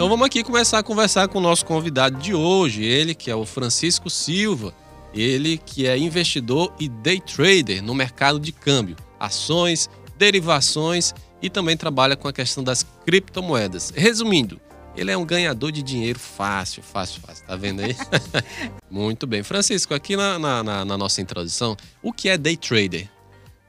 Então 0.00 0.08
vamos 0.08 0.24
aqui 0.24 0.42
começar 0.42 0.78
a 0.78 0.82
conversar 0.82 1.28
com 1.28 1.36
o 1.36 1.42
nosso 1.42 1.66
convidado 1.66 2.16
de 2.16 2.32
hoje, 2.32 2.82
ele 2.82 3.14
que 3.14 3.30
é 3.30 3.34
o 3.34 3.44
Francisco 3.44 4.08
Silva, 4.08 4.72
ele 5.12 5.58
que 5.58 5.86
é 5.86 5.94
investidor 5.98 6.72
e 6.80 6.88
day 6.88 7.20
trader 7.20 7.82
no 7.82 7.94
mercado 7.94 8.40
de 8.40 8.50
câmbio, 8.50 8.96
ações, 9.18 9.90
derivações 10.16 11.12
e 11.42 11.50
também 11.50 11.76
trabalha 11.76 12.16
com 12.16 12.26
a 12.26 12.32
questão 12.32 12.64
das 12.64 12.82
criptomoedas. 13.04 13.92
Resumindo, 13.94 14.58
ele 14.96 15.10
é 15.10 15.16
um 15.18 15.26
ganhador 15.26 15.70
de 15.70 15.82
dinheiro 15.82 16.18
fácil, 16.18 16.82
fácil, 16.82 17.20
fácil. 17.20 17.46
Tá 17.46 17.54
vendo 17.54 17.80
aí? 17.82 17.94
Muito 18.90 19.26
bem. 19.26 19.42
Francisco, 19.42 19.92
aqui 19.92 20.16
na, 20.16 20.38
na, 20.38 20.62
na, 20.82 20.96
nossa 20.96 21.20
introdução, 21.20 21.76
o 22.02 22.10
que 22.10 22.30
é 22.30 22.38
day 22.38 22.56
trader? 22.56 23.06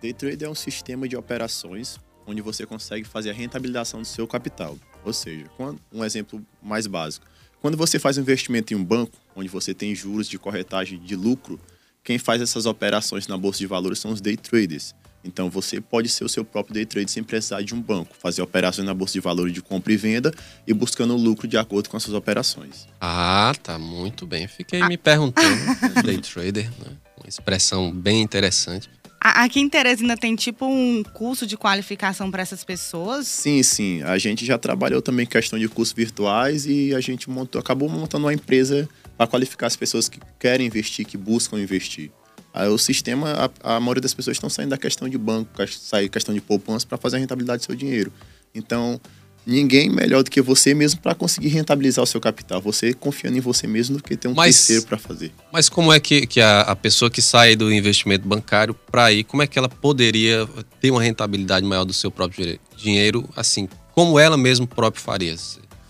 Day 0.02 0.14
trader 0.14 0.48
é 0.48 0.50
um 0.50 0.56
sistema 0.56 1.10
de 1.10 1.18
operações 1.18 2.00
onde 2.26 2.42
você 2.42 2.66
consegue 2.66 3.06
fazer 3.06 3.32
a 3.32 3.34
rentabilização 3.34 4.00
do 4.00 4.08
seu 4.08 4.26
capital. 4.26 4.78
Ou 5.04 5.14
seja, 5.14 5.46
um 5.92 6.04
exemplo 6.04 6.42
mais 6.62 6.88
básico. 6.88 7.26
Quando 7.62 7.78
você 7.78 8.00
faz 8.00 8.18
um 8.18 8.22
investimento 8.22 8.74
em 8.74 8.78
um 8.78 8.84
banco, 8.84 9.18
onde 9.36 9.48
você 9.48 9.74
tem 9.74 9.94
juros 9.94 10.28
de 10.28 10.40
corretagem 10.40 11.00
de 11.00 11.16
lucro, 11.16 11.60
quem 12.04 12.18
faz 12.18 12.42
essas 12.42 12.66
operações 12.66 13.28
na 13.28 13.38
bolsa 13.38 13.60
de 13.60 13.68
valores 13.68 14.00
são 14.00 14.12
os 14.12 14.20
day 14.20 14.36
traders. 14.36 14.96
Então 15.24 15.50
você 15.50 15.80
pode 15.80 16.10
ser 16.10 16.24
o 16.24 16.30
seu 16.30 16.44
próprio 16.44 16.74
day 16.74 16.86
trade 16.86 17.12
sem 17.12 17.24
precisar 17.24 17.62
de 17.62 17.76
um 17.76 17.82
banco, 17.82 18.16
fazer 18.18 18.42
operações 18.42 18.86
na 18.86 18.94
bolsa 18.94 19.14
de 19.14 19.20
valores 19.20 19.54
de 19.54 19.62
compra 19.62 19.94
e 19.94 19.98
venda 19.98 20.34
e 20.66 20.74
buscando 20.74 21.16
lucro 21.16 21.48
de 21.48 21.58
acordo 21.58 21.90
com 21.90 21.98
as 21.98 22.04
suas 22.04 22.16
operações. 22.16 22.88
Ah, 23.00 23.54
tá 23.62 23.78
muito 23.78 24.26
bem. 24.26 24.48
Fiquei 24.48 24.82
ah. 24.82 24.88
me 24.88 24.98
perguntando, 24.98 25.56
day 26.04 26.18
trader, 26.18 26.70
né? 26.80 26.98
uma 27.18 27.30
expressão 27.30 27.92
bem 27.92 28.22
interessante. 28.22 28.90
Aqui 29.24 29.60
em 29.60 29.70
Teresina 29.70 30.18
tem 30.18 30.36
tipo 30.36 30.66
um 30.66 31.04
curso 31.04 31.46
de 31.46 31.56
qualificação 31.56 32.32
para 32.32 32.42
essas 32.42 32.64
pessoas? 32.64 33.28
Sim, 33.28 33.62
sim. 33.62 34.02
A 34.02 34.18
gente 34.18 34.44
já 34.44 34.58
trabalhou 34.58 35.00
também 35.00 35.28
questão 35.28 35.60
de 35.60 35.70
cursos 35.70 35.94
virtuais 35.94 36.66
e 36.66 36.96
a 36.96 37.00
gente 37.00 37.30
montou, 37.30 37.62
acabou 37.62 37.88
montando 37.88 38.26
uma 38.26 38.34
empresa 38.34 38.90
para 39.16 39.28
qualificar 39.28 39.68
as 39.68 39.76
pessoas 39.76 40.10
que 40.10 40.20
querem 40.40 40.66
investir, 40.66 41.06
que 41.06 41.18
buscam 41.18 41.60
investir. 41.60 42.10
Aí 42.52 42.68
o 42.68 42.80
sistema, 42.80 43.52
a, 43.64 43.76
a 43.76 43.80
maioria 43.80 44.02
das 44.02 44.16
pessoas 44.16 44.38
estão 44.38 44.50
saindo 44.50 44.72
da 44.72 44.78
questão 44.78 45.08
de 45.08 45.20
banco, 45.20 45.52
sair 45.70 46.10
questão 46.10 46.34
de 46.34 46.42
poupança 46.42 46.88
para 46.88 46.98
fazer 46.98 47.18
a 47.18 47.20
rentabilidade 47.20 47.62
do 47.62 47.66
seu 47.68 47.76
dinheiro. 47.76 48.12
Então, 48.56 49.00
ninguém 49.46 49.90
melhor 49.90 50.24
do 50.24 50.30
que 50.30 50.42
você 50.42 50.74
mesmo 50.74 51.00
para 51.02 51.16
conseguir 51.16 51.50
rentabilizar 51.50 52.04
o 52.04 52.08
seu 52.08 52.20
capital. 52.20 52.62
Você 52.62 52.94
confiando 52.94 53.38
em 53.38 53.42
você 53.42 53.68
mesmo 53.68 53.98
do 53.98 54.04
que 54.04 54.16
ter 54.16 54.28
um 54.28 54.34
mas, 54.34 54.56
terceiro 54.56 54.84
para 54.84 54.98
fazer. 54.98 55.32
Mas 55.52 55.70
como 55.70 55.92
é 55.92 56.00
que, 56.00 56.28
que 56.28 56.40
a, 56.40 56.62
a, 56.62 56.76
pessoa 56.76 57.10
que 57.10 57.22
sai 57.22 57.56
do 57.56 57.72
investimento 57.72 58.28
bancário 58.28 58.74
para 58.74 59.12
ir, 59.12 59.24
como 59.24 59.42
é 59.42 59.48
que 59.48 59.58
ela 59.58 59.70
poderia 59.70 60.48
ter 60.80 60.92
uma 60.92 61.02
rentabilidade 61.02 61.66
maior 61.66 61.86
do 61.86 61.94
seu 61.94 62.12
próprio 62.12 62.60
dinheiro, 62.78 63.28
assim, 63.36 63.68
como 63.94 64.18
ela 64.20 64.38
mesmo 64.38 64.68
próprio 64.68 65.02
faria? 65.02 65.36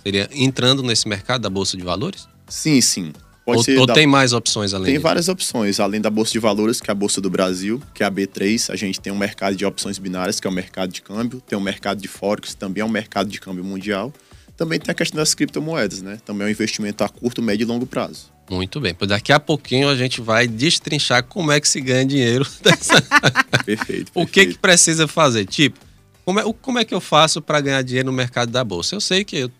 Seria 0.04 0.30
entrando 0.34 0.82
nesse 0.82 1.08
mercado 1.08 1.42
da 1.42 1.50
bolsa 1.50 1.78
de 1.78 1.84
valores? 1.84 2.28
Sim, 2.48 2.82
sim. 2.82 3.14
Pode 3.52 3.58
ou, 3.58 3.64
ser 3.64 3.80
ou 3.80 3.86
da... 3.86 3.94
tem 3.94 4.08
mais 4.08 4.34
opções 4.34 4.74
além 4.74 4.94
Tem 4.94 5.00
várias 5.00 5.28
opções, 5.28 5.80
além 5.80 6.02
da 6.02 6.10
Bolsa 6.10 6.32
de 6.32 6.40
Valores, 6.40 6.82
que 6.82 6.90
é 6.90 6.94
a 6.94 6.96
Bolsa 6.96 7.22
do 7.22 7.30
Brasil, 7.30 7.82
que 7.94 8.04
é 8.04 8.06
a 8.06 8.12
B3. 8.12 8.72
A 8.72 8.76
gente 8.76 9.00
tem 9.00 9.12
um 9.12 9.18
mercado 9.18 9.56
de 9.56 9.66
opções 9.66 9.98
binárias, 9.98 10.40
que 10.40 10.48
é 10.48 10.50
o 10.50 10.54
mercado 10.54 10.92
de 10.92 11.02
câmbio. 11.02 11.42
Tem 11.42 11.58
um 11.58 11.62
mercado 11.62 12.02
de 12.02 12.08
Forex, 12.08 12.54
também 12.54 12.82
é 12.82 12.86
um 12.86 12.90
mercado 12.90 13.30
de 13.30 13.40
câmbio 13.40 13.64
mundial. 13.64 14.14
Também 14.58 14.80
tem 14.80 14.92
a 14.92 14.96
questão 14.96 15.18
das 15.18 15.34
criptomoedas, 15.34 16.02
né? 16.02 16.20
Também 16.26 16.46
é 16.46 16.50
um 16.50 16.52
investimento 16.52 17.04
a 17.04 17.10
curto, 17.10 17.42
médio 17.42 17.64
e 17.64 17.68
longo 17.68 17.86
prazo. 17.86 18.32
Muito 18.50 18.82
bem, 18.82 18.94
pois 18.94 19.08
daqui 19.08 19.32
a 19.32 19.40
pouquinho 19.40 19.88
a 19.88 19.96
gente 19.96 20.20
vai 20.20 20.46
destrinchar 20.48 21.24
como 21.24 21.52
é 21.52 21.60
que 21.60 21.68
se 21.68 21.80
ganha 21.80 22.06
dinheiro. 22.06 22.46
Dessa... 22.62 23.02
perfeito, 23.02 23.66
perfeito. 23.66 24.12
O 24.16 24.28
que, 24.28 24.48
que 24.48 24.58
precisa 24.58 25.08
fazer? 25.08 25.46
Tipo, 25.46 25.80
como 26.26 26.40
é, 26.40 26.54
como 26.62 26.80
é 26.80 26.86
que 26.86 26.94
eu 26.94 27.02
faço 27.02 27.42
para 27.42 27.62
ganhar 27.62 27.82
dinheiro 27.82 28.08
no 28.08 28.14
mercado 28.14 28.52
da 28.52 28.64
bolsa? 28.64 28.96
Eu 28.96 29.02
sei 29.02 29.24
que, 29.24 29.38
eu, 29.38 29.52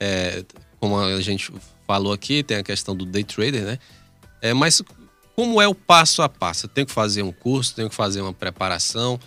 é, 0.00 0.44
como 0.80 0.98
a 0.98 1.20
gente 1.20 1.52
falou 1.86 2.12
aqui, 2.12 2.42
tem 2.42 2.58
a 2.58 2.62
questão 2.62 2.94
do 2.94 3.04
day 3.04 3.24
trader, 3.24 3.64
né? 3.64 3.78
É, 4.40 4.52
mas 4.52 4.82
como 5.34 5.60
é 5.60 5.68
o 5.68 5.74
passo 5.74 6.22
a 6.22 6.28
passo? 6.28 6.66
Eu 6.66 6.70
tenho 6.70 6.86
que 6.86 6.92
fazer 6.92 7.22
um 7.22 7.32
curso, 7.32 7.74
tenho 7.74 7.88
que 7.88 7.94
fazer 7.94 8.20
uma 8.20 8.32
preparação, 8.32 9.18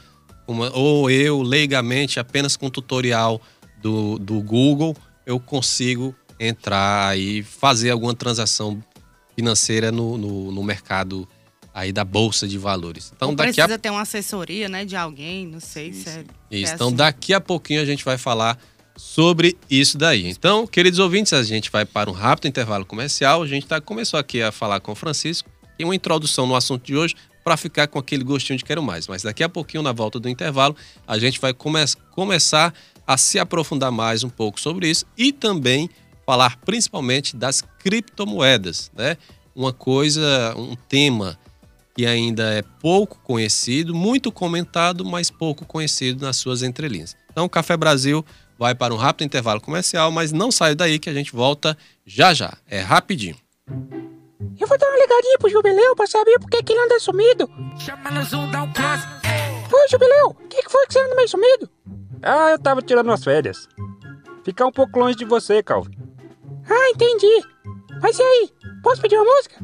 uma, 0.48 0.76
ou 0.76 1.10
eu, 1.10 1.42
leigamente, 1.42 2.20
apenas 2.20 2.58
com 2.58 2.70
tutorial 2.70 3.42
do, 3.82 4.18
do 4.18 4.42
Google, 4.42 4.96
eu 5.26 5.40
consigo 5.40 6.16
entrar 6.40 7.18
e 7.18 7.44
fazer 7.44 7.92
alguma 7.92 8.16
transação 8.16 8.82
financeira 9.36 9.92
no, 9.92 10.18
no, 10.18 10.52
no 10.52 10.64
mercado 10.64 11.28
aí 11.74 11.92
da 11.92 12.04
bolsa 12.04 12.48
de 12.48 12.58
valores. 12.58 13.12
Então 13.16 13.30
Ou 13.30 13.36
daqui 13.36 13.54
precisa 13.54 13.76
a... 13.76 13.78
ter 13.78 13.90
uma 13.90 14.02
assessoria, 14.02 14.68
né, 14.68 14.86
de 14.86 14.96
alguém, 14.96 15.46
não 15.46 15.60
sei 15.60 15.94
se 15.94 16.10
é. 16.10 16.24
Isso. 16.52 16.72
É 16.72 16.76
então 16.76 16.88
assim. 16.88 16.96
daqui 16.96 17.34
a 17.34 17.40
pouquinho 17.40 17.82
a 17.82 17.86
gente 17.86 18.04
vai 18.04 18.18
falar 18.18 18.58
sobre 19.00 19.58
isso 19.70 19.98
daí. 19.98 20.28
Então, 20.28 20.68
queridos 20.68 21.00
ouvintes, 21.00 21.32
a 21.32 21.42
gente 21.42 21.72
vai 21.72 21.86
para 21.86 22.10
um 22.10 22.14
rápido 22.14 22.50
intervalo 22.50 22.86
comercial. 22.86 23.42
A 23.42 23.48
gente 23.48 23.66
tá, 23.66 23.80
começou 23.80 24.20
aqui 24.20 24.42
a 24.42 24.52
falar 24.52 24.82
com 24.82 24.92
o 24.92 24.96
Francisco 24.96 25.50
e 25.80 25.86
uma 25.86 25.96
introdução 25.96 26.46
no 26.46 26.54
assunto 26.54 26.86
de 26.86 26.98
hoje 26.98 27.16
para 27.42 27.56
ficar 27.56 27.88
com 27.88 27.98
aquele 27.98 28.26
gostinho 28.26 28.58
de 28.58 28.66
quero 28.66 28.84
mais. 28.84 29.08
Mas 29.08 29.24
daqui 29.24 29.42
a 29.42 29.48
pouquinho, 29.48 29.82
na 29.82 29.94
volta 29.94 30.20
do 30.20 30.28
intervalo, 30.28 30.76
a 31.08 31.18
gente 31.18 31.40
vai 31.40 31.54
come 31.54 31.80
começar 32.12 32.74
a 33.08 33.16
se 33.16 33.40
aprofundar 33.40 33.90
mais 33.90 34.26
um 34.26 34.30
pouco 34.30 34.60
sobre 34.60 34.90
isso 34.90 35.06
e 35.18 35.32
também 35.32 35.90
falar 36.26 36.58
principalmente 36.58 37.38
das 37.38 37.64
criptomoedas, 37.80 38.92
né? 38.94 39.16
Uma 39.56 39.72
coisa, 39.72 40.54
um 40.58 40.76
tema 40.76 41.40
que 41.96 42.06
ainda 42.06 42.54
é 42.54 42.62
pouco 42.82 43.18
conhecido, 43.24 43.96
muito 43.96 44.30
comentado, 44.30 45.06
mas 45.06 45.32
pouco 45.32 45.66
conhecido 45.66 46.26
nas 46.26 46.36
suas 46.36 46.64
entrelinhas. 46.64 47.16
Então, 47.32 47.48
Café 47.48 47.78
Brasil 47.78 48.26
vai 48.60 48.76
para 48.76 48.94
um 48.94 48.98
rápido 48.98 49.26
intervalo 49.26 49.62
comercial, 49.62 50.12
mas 50.12 50.34
não 50.34 50.52
saia 50.52 50.76
daí 50.76 51.00
que 51.00 51.10
a 51.10 51.14
gente 51.14 51.32
volta 51.32 51.78
já 52.06 52.34
já. 52.34 52.58
É 52.70 52.82
rapidinho. 52.82 53.38
Eu 54.60 54.68
vou 54.68 54.78
dar 54.78 54.88
uma 54.90 55.00
ligadinha 55.00 55.38
pro 55.40 55.50
Jubileu 55.50 55.96
pra 55.96 56.06
saber 56.06 56.38
por 56.40 56.50
que, 56.50 56.58
ele 56.58 56.80
anda 56.82 57.00
sumido. 57.00 57.50
Chama 57.80 58.12
no 58.12 58.22
Zoom, 58.22 58.52
dá 58.52 58.64
um 58.64 58.74
close. 58.74 59.08
Ô, 59.72 59.88
Jubileu, 59.90 60.28
o 60.28 60.48
que, 60.50 60.62
que 60.62 60.70
foi 60.70 60.86
que 60.88 60.94
você 60.94 61.00
anda 61.00 61.16
meio 61.16 61.30
sumido? 61.30 61.70
Ah, 62.22 62.50
eu 62.52 62.60
tava 62.60 62.82
tirando 62.82 63.08
umas 63.08 63.24
férias. 63.24 63.70
Ficar 64.44 64.66
um 64.66 64.72
pouco 64.74 65.00
longe 65.00 65.16
de 65.16 65.24
você, 65.24 65.64
Calvin. 65.64 65.98
Ah, 66.70 66.90
entendi. 66.90 67.46
Mas 68.02 68.20
e 68.20 68.22
aí, 68.22 68.50
posso 68.84 69.02
pedir 69.02 69.16
uma 69.16 69.24
música? 69.24 69.56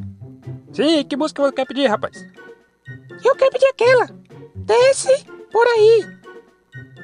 Sim, 0.72 1.04
que 1.04 1.16
música 1.16 1.42
você 1.42 1.52
quer 1.52 1.66
pedir, 1.66 1.86
rapaz? 1.86 2.16
Eu 3.22 3.36
quero 3.36 3.50
pedir 3.50 3.66
aquela. 3.66 4.08
Desce 4.54 5.26
por 5.52 5.66
aí. 5.66 6.06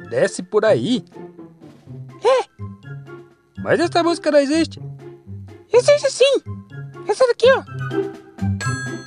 Desce 0.09 0.43
por 0.43 0.65
aí? 0.65 1.05
É. 2.25 2.45
Mas 3.63 3.81
essa 3.81 4.03
música 4.03 4.31
não 4.31 4.39
existe. 4.39 4.81
Existe 5.73 6.11
sim. 6.11 6.43
Essa 7.09 7.27
daqui, 7.27 7.47
ó. 7.51 7.63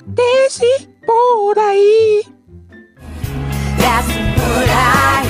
Desce 0.07 0.89
por 1.05 1.57
aí. 1.59 2.23
Desce 3.77 4.13
por 4.35 4.69
aí. 4.69 5.27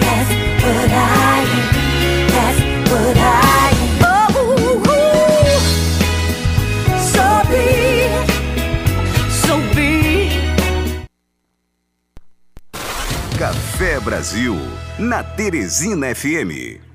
Desce 0.00 0.36
por 0.60 0.90
aí. 0.94 1.48
Desce 2.34 2.66
por 2.88 3.16
aí. 3.18 3.76
Oh. 4.02 4.28
Sobe. 7.12 7.66
Sobe. 9.46 9.86
Café 13.38 14.00
Brasil. 14.00 14.56
Na 14.98 15.22
Teresina 15.22 16.14
FM. 16.14 16.87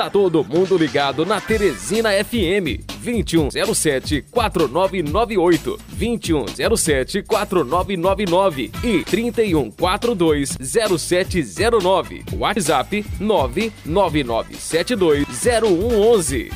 Tá 0.00 0.08
todo 0.08 0.42
mundo 0.42 0.78
ligado 0.78 1.26
na 1.26 1.42
Teresina 1.42 2.08
FM 2.24 2.80
2107 3.04 4.24
4998 4.30 5.78
2107 5.92 7.22
4999 7.24 8.70
e 8.82 9.04
3142 9.04 10.56
0709. 10.58 12.24
WhatsApp 12.32 13.04
99972 13.20 15.28
0111. 15.28 16.50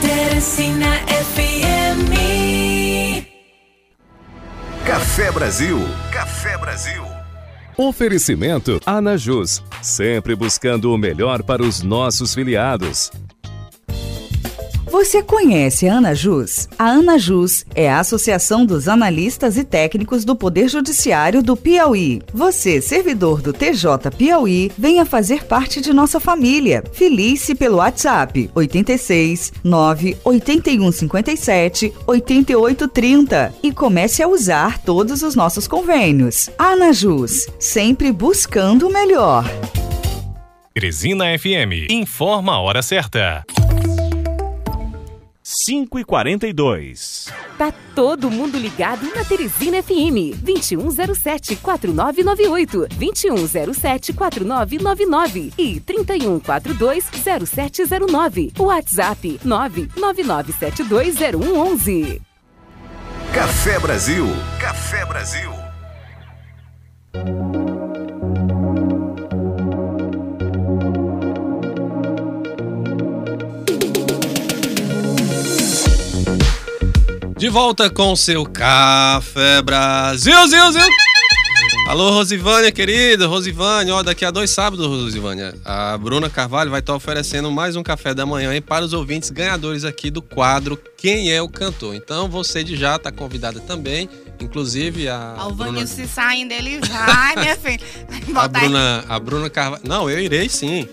Teresina 0.00 0.96
FM. 1.08 2.16
Café 4.86 5.30
Brasil. 5.30 5.78
Café 6.10 6.56
Brasil. 6.56 7.15
Oferecimento 7.78 8.80
Anajus, 8.86 9.62
sempre 9.82 10.34
buscando 10.34 10.90
o 10.94 10.96
melhor 10.96 11.42
para 11.42 11.62
os 11.62 11.82
nossos 11.82 12.34
filiados. 12.34 13.12
Você 14.98 15.22
conhece 15.22 15.86
a 15.86 15.96
Anajus? 15.96 16.70
A 16.78 16.86
Anajus 16.86 17.66
é 17.74 17.86
a 17.86 18.00
Associação 18.00 18.64
dos 18.64 18.88
Analistas 18.88 19.58
e 19.58 19.62
Técnicos 19.62 20.24
do 20.24 20.34
Poder 20.34 20.70
Judiciário 20.70 21.42
do 21.42 21.54
Piauí. 21.54 22.22
Você, 22.32 22.80
servidor 22.80 23.42
do 23.42 23.52
TJ 23.52 24.10
Piauí, 24.16 24.72
venha 24.76 25.04
fazer 25.04 25.44
parte 25.44 25.82
de 25.82 25.92
nossa 25.92 26.18
família. 26.18 26.82
Filie-se 26.94 27.54
pelo 27.54 27.76
WhatsApp 27.76 28.50
86 28.54 29.52
9 29.62 30.16
81 30.24 30.90
57 30.90 31.92
88 32.06 32.88
30 32.88 33.54
e 33.62 33.72
comece 33.72 34.22
a 34.22 34.28
usar 34.28 34.78
todos 34.78 35.22
os 35.22 35.34
nossos 35.34 35.68
convênios. 35.68 36.48
Anajus, 36.56 37.46
sempre 37.58 38.10
buscando 38.10 38.88
o 38.88 38.92
melhor. 38.92 39.44
Teresina 40.72 41.38
FM 41.38 41.90
informa 41.90 42.54
a 42.54 42.60
hora 42.60 42.80
certa. 42.80 43.44
5 45.66 45.98
e 45.98 46.04
42 46.04 47.26
Tá 47.58 47.72
todo 47.92 48.30
mundo 48.30 48.56
ligado 48.56 49.04
na 49.12 49.24
Teresina 49.24 49.82
FM. 49.82 50.38
2107-4998, 50.44 52.86
2107-4999 52.86 55.52
e 55.58 55.80
3142-0709. 55.80 58.52
WhatsApp 58.60 59.40
999720111. 59.44 62.20
Café 63.34 63.80
Brasil. 63.80 64.24
Café 64.60 65.04
Brasil. 65.06 65.65
De 77.36 77.48
volta 77.50 77.90
com 77.90 78.12
o 78.12 78.16
seu 78.16 78.44
Café 78.46 79.60
Brasil, 79.60 80.34
Zil, 80.48 80.72
Zil. 80.72 80.88
Alô, 81.88 82.10
Rosivânia, 82.10 82.72
querida. 82.72 83.26
Rosivânia, 83.26 83.94
ó, 83.94 84.02
daqui 84.02 84.24
a 84.24 84.30
dois 84.30 84.50
sábados, 84.50 84.86
Rosivânia, 84.86 85.54
a 85.64 85.96
Bruna 85.98 86.30
Carvalho 86.30 86.70
vai 86.70 86.80
estar 86.80 86.94
oferecendo 86.94 87.50
mais 87.50 87.76
um 87.76 87.82
café 87.82 88.14
da 88.14 88.24
manhã 88.24 88.50
aí 88.50 88.60
para 88.60 88.84
os 88.84 88.92
ouvintes 88.92 89.30
ganhadores 89.30 89.84
aqui 89.84 90.10
do 90.10 90.22
quadro 90.22 90.80
Quem 90.96 91.30
é 91.30 91.40
o 91.42 91.48
Cantor. 91.48 91.94
Então, 91.94 92.28
você 92.28 92.64
de 92.64 92.74
já 92.74 92.96
está 92.96 93.12
convidada 93.12 93.60
também. 93.60 94.08
Inclusive, 94.40 95.08
a. 95.08 95.36
Ó, 95.38 95.48
o 95.48 95.52
Bruna, 95.52 95.72
Vanil 95.72 95.86
se 95.86 96.08
saindo, 96.08 96.52
ele 96.52 96.80
vai, 96.80 97.36
minha 97.36 97.56
filha. 97.60 97.80
A. 98.34 98.48
Bruna, 98.48 99.04
a 99.08 99.20
Bruna 99.20 99.50
Carvalho. 99.50 99.82
Não, 99.86 100.08
eu 100.10 100.18
irei 100.18 100.48
sim. 100.48 100.88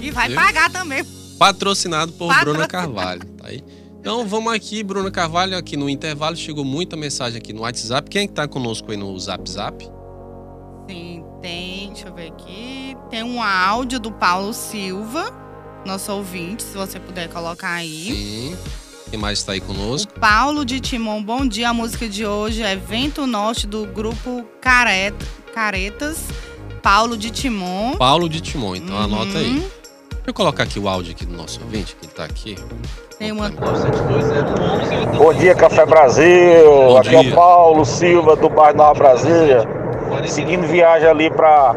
E 0.00 0.10
vai 0.12 0.30
Eu? 0.30 0.36
pagar 0.36 0.70
também. 0.70 1.04
Patrocinado 1.38 2.12
por. 2.12 2.32
Bruna 2.40 2.66
Carvalho. 2.68 3.24
Tá 3.36 3.48
aí? 3.48 3.62
Então 4.00 4.26
vamos 4.26 4.52
aqui, 4.52 4.82
Bruna 4.82 5.10
Carvalho, 5.10 5.56
aqui 5.56 5.76
no 5.76 5.88
intervalo. 5.88 6.36
Chegou 6.36 6.64
muita 6.64 6.96
mensagem 6.96 7.38
aqui 7.38 7.52
no 7.52 7.62
WhatsApp. 7.62 8.08
Quem 8.08 8.22
é 8.22 8.26
que 8.26 8.32
tá 8.32 8.46
conosco 8.46 8.90
aí 8.90 8.96
no 8.96 9.18
Zap 9.18 9.48
Zap? 9.48 9.84
Sim, 10.88 11.22
tem, 11.42 11.88
deixa 11.92 12.08
eu 12.08 12.14
ver 12.14 12.28
aqui. 12.28 12.96
Tem 13.10 13.22
um 13.22 13.42
áudio 13.42 13.98
do 14.00 14.10
Paulo 14.12 14.52
Silva, 14.54 15.30
nosso 15.84 16.12
ouvinte, 16.12 16.62
se 16.62 16.76
você 16.76 16.98
puder 16.98 17.28
colocar 17.28 17.72
aí. 17.72 18.04
Sim. 18.14 18.56
Quem 19.10 19.18
mais 19.18 19.38
está 19.38 19.52
aí 19.52 19.60
conosco? 19.60 20.12
Paulo 20.20 20.64
de 20.64 20.80
Timon, 20.80 21.22
bom 21.22 21.46
dia. 21.46 21.70
A 21.70 21.74
música 21.74 22.08
de 22.08 22.26
hoje 22.26 22.62
é 22.62 22.76
Vento 22.76 23.26
Norte 23.26 23.66
do 23.66 23.86
grupo 23.86 24.44
Careta, 24.60 25.26
Caretas. 25.54 26.18
Paulo 26.82 27.16
de 27.16 27.30
Timon. 27.30 27.96
Paulo 27.96 28.28
de 28.28 28.40
Timon, 28.40 28.76
então 28.76 28.96
Uhum. 28.96 29.02
anota 29.02 29.38
aí. 29.38 29.66
Deixa 30.28 30.40
eu 30.42 30.44
colocar 30.44 30.64
aqui 30.64 30.78
o 30.78 30.86
áudio 30.86 31.12
aqui 31.12 31.24
do 31.24 31.34
nosso 31.34 31.58
ouvinte, 31.62 31.96
que 31.96 32.04
ele 32.04 32.12
tá 32.12 32.24
aqui. 32.24 32.54
Tem 33.18 33.32
uma. 33.32 33.48
Bom 35.16 35.32
dia, 35.32 35.54
Café 35.54 35.86
Brasil. 35.86 36.66
Bom 36.66 36.98
Aqui 36.98 37.16
é 37.16 37.20
dia. 37.20 37.32
o 37.32 37.34
Paulo 37.34 37.82
Silva 37.86 38.36
do 38.36 38.50
bairro 38.50 38.76
Nova 38.76 38.92
Brasília. 38.92 39.62
Seguindo 40.26 40.66
viagem 40.66 41.08
ali 41.08 41.30
para 41.30 41.72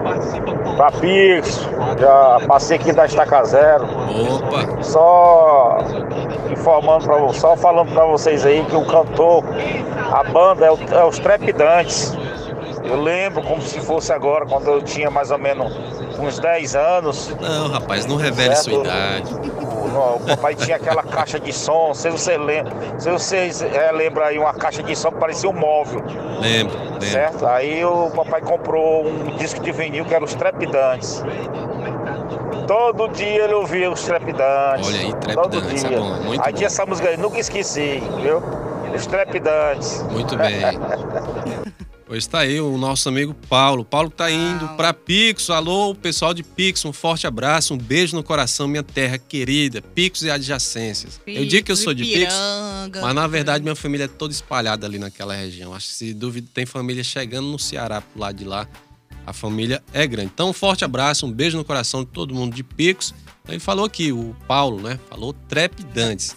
pra 0.76 0.92
Pix. 0.92 1.66
Já 1.98 2.42
passei 2.46 2.76
aqui 2.76 2.92
da 2.92 3.06
Estaca 3.06 3.42
Zero. 3.46 3.86
Opa! 3.86 4.84
Só 4.84 5.78
informando 6.52 7.06
para 7.06 7.30
só 7.34 7.56
falando 7.56 7.94
para 7.94 8.06
vocês 8.08 8.46
aí 8.46 8.66
que 8.66 8.76
o 8.76 8.86
cantor, 8.86 9.46
a 10.12 10.26
banda 10.26 10.66
é, 10.66 10.72
o- 10.72 10.78
é 10.92 11.06
os 11.06 11.18
Trepidantes. 11.20 12.18
Eu 12.84 13.02
lembro 13.02 13.42
como 13.44 13.62
se 13.62 13.80
fosse 13.80 14.12
agora, 14.12 14.46
quando 14.46 14.68
eu 14.68 14.82
tinha 14.82 15.10
mais 15.10 15.32
ou 15.32 15.38
menos 15.38 15.72
uns 16.26 16.40
10 16.40 16.76
anos. 16.76 17.36
Não, 17.40 17.70
rapaz, 17.70 18.06
não 18.06 18.16
revele 18.16 18.56
sua 18.56 18.84
Certo. 18.84 18.86
idade. 18.86 19.52
O, 19.62 20.16
o 20.16 20.20
papai 20.26 20.56
tinha 20.56 20.78
aquela 20.78 21.04
caixa 21.04 21.40
de 21.40 21.52
som, 21.52 21.94
se 21.94 22.10
você 22.10 22.38
lembra, 22.38 22.72
se 22.98 23.10
vocês 23.10 23.62
é, 23.62 23.92
lembram 23.92 24.26
aí, 24.26 24.40
uma 24.40 24.54
caixa 24.54 24.82
de 24.82 24.96
som 24.96 25.12
que 25.12 25.18
parecia 25.18 25.50
um 25.50 25.54
móvel, 25.54 26.02
Lembro, 26.40 26.78
lembro. 26.80 27.06
certo? 27.06 27.46
Aí 27.46 27.84
o 27.84 28.10
papai 28.12 28.40
comprou 28.42 29.06
um 29.06 29.36
disco 29.36 29.60
de 29.60 29.72
vinil 29.72 30.06
que 30.06 30.14
era 30.16 30.24
os 30.24 30.34
Trepidantes. 30.34 31.22
Todo 32.68 33.10
dia 33.10 33.44
ele 33.44 33.54
ouvia 33.54 33.92
os 33.92 34.02
Trepidantes. 34.04 34.88
Olha 34.88 35.00
aí, 35.00 35.12
Todo 35.34 35.50
Trepidantes, 35.50 35.84
é 35.84 35.88
dia. 35.90 36.00
bom, 36.00 36.14
muito 36.24 36.42
aí 36.42 36.52
bom. 36.52 36.58
tinha 36.58 36.68
essa 36.68 36.86
música 36.86 37.10
aí, 37.10 37.18
nunca 37.18 37.40
esqueci, 37.40 38.02
viu? 38.22 38.42
Os 38.96 39.06
Trepidantes. 39.08 40.04
Muito 40.10 40.38
bem. 40.38 40.62
Pois 42.12 42.28
tá 42.28 42.40
aí 42.40 42.60
o 42.60 42.78
nosso 42.78 43.08
amigo 43.08 43.34
Paulo. 43.48 43.86
Paulo 43.86 44.10
tá 44.10 44.30
indo 44.30 44.68
pra 44.76 44.94
Pix. 44.94 45.50
Alô, 45.50 45.96
pessoal 45.96 46.34
de 46.34 46.44
Pix, 46.44 46.84
um 46.84 46.92
forte 46.92 47.26
abraço, 47.26 47.74
um 47.74 47.78
beijo 47.78 48.18
no 48.18 48.22
coração, 48.22 48.68
minha 48.68 48.84
terra 48.84 49.18
querida. 49.18 49.82
Pix 49.82 50.22
e 50.24 50.30
adjacências. 50.30 51.22
eu 51.26 51.46
digo 51.46 51.66
que 51.66 51.72
eu 51.72 51.76
sou 51.78 51.94
de 51.94 52.04
Pix, 52.04 52.34
Ipiranga. 52.34 53.00
mas 53.02 53.16
na 53.16 53.26
verdade 53.28 53.64
minha 53.64 53.78
família 53.78 54.04
é 54.04 54.08
toda 54.10 54.34
espalhada 54.34 54.86
ali 54.86 55.00
naquela 55.00 55.34
região. 55.34 55.74
Acho 55.74 55.88
que 55.88 55.94
se 55.94 56.14
duvido 56.14 56.50
tem 56.54 56.66
família 56.66 57.02
chegando 57.02 57.48
no 57.48 57.58
Ceará 57.58 58.02
pro 58.02 58.20
lado 58.20 58.36
de 58.36 58.44
lá. 58.44 58.68
A 59.26 59.32
família 59.32 59.82
é 59.94 60.06
grande. 60.06 60.32
Então, 60.34 60.50
um 60.50 60.54
forte 60.54 60.84
abraço, 60.84 61.26
um 61.26 61.32
beijo 61.32 61.58
no 61.58 61.64
coração 61.64 62.04
de 62.04 62.10
todo 62.10 62.36
mundo 62.36 62.54
de 62.54 62.62
Pix. 62.62 63.14
Ele 63.48 63.60
falou 63.60 63.86
aqui, 63.86 64.12
o 64.12 64.36
Paulo, 64.50 64.82
né? 64.82 65.00
Falou 65.10 65.32
trepidantes. 65.48 66.36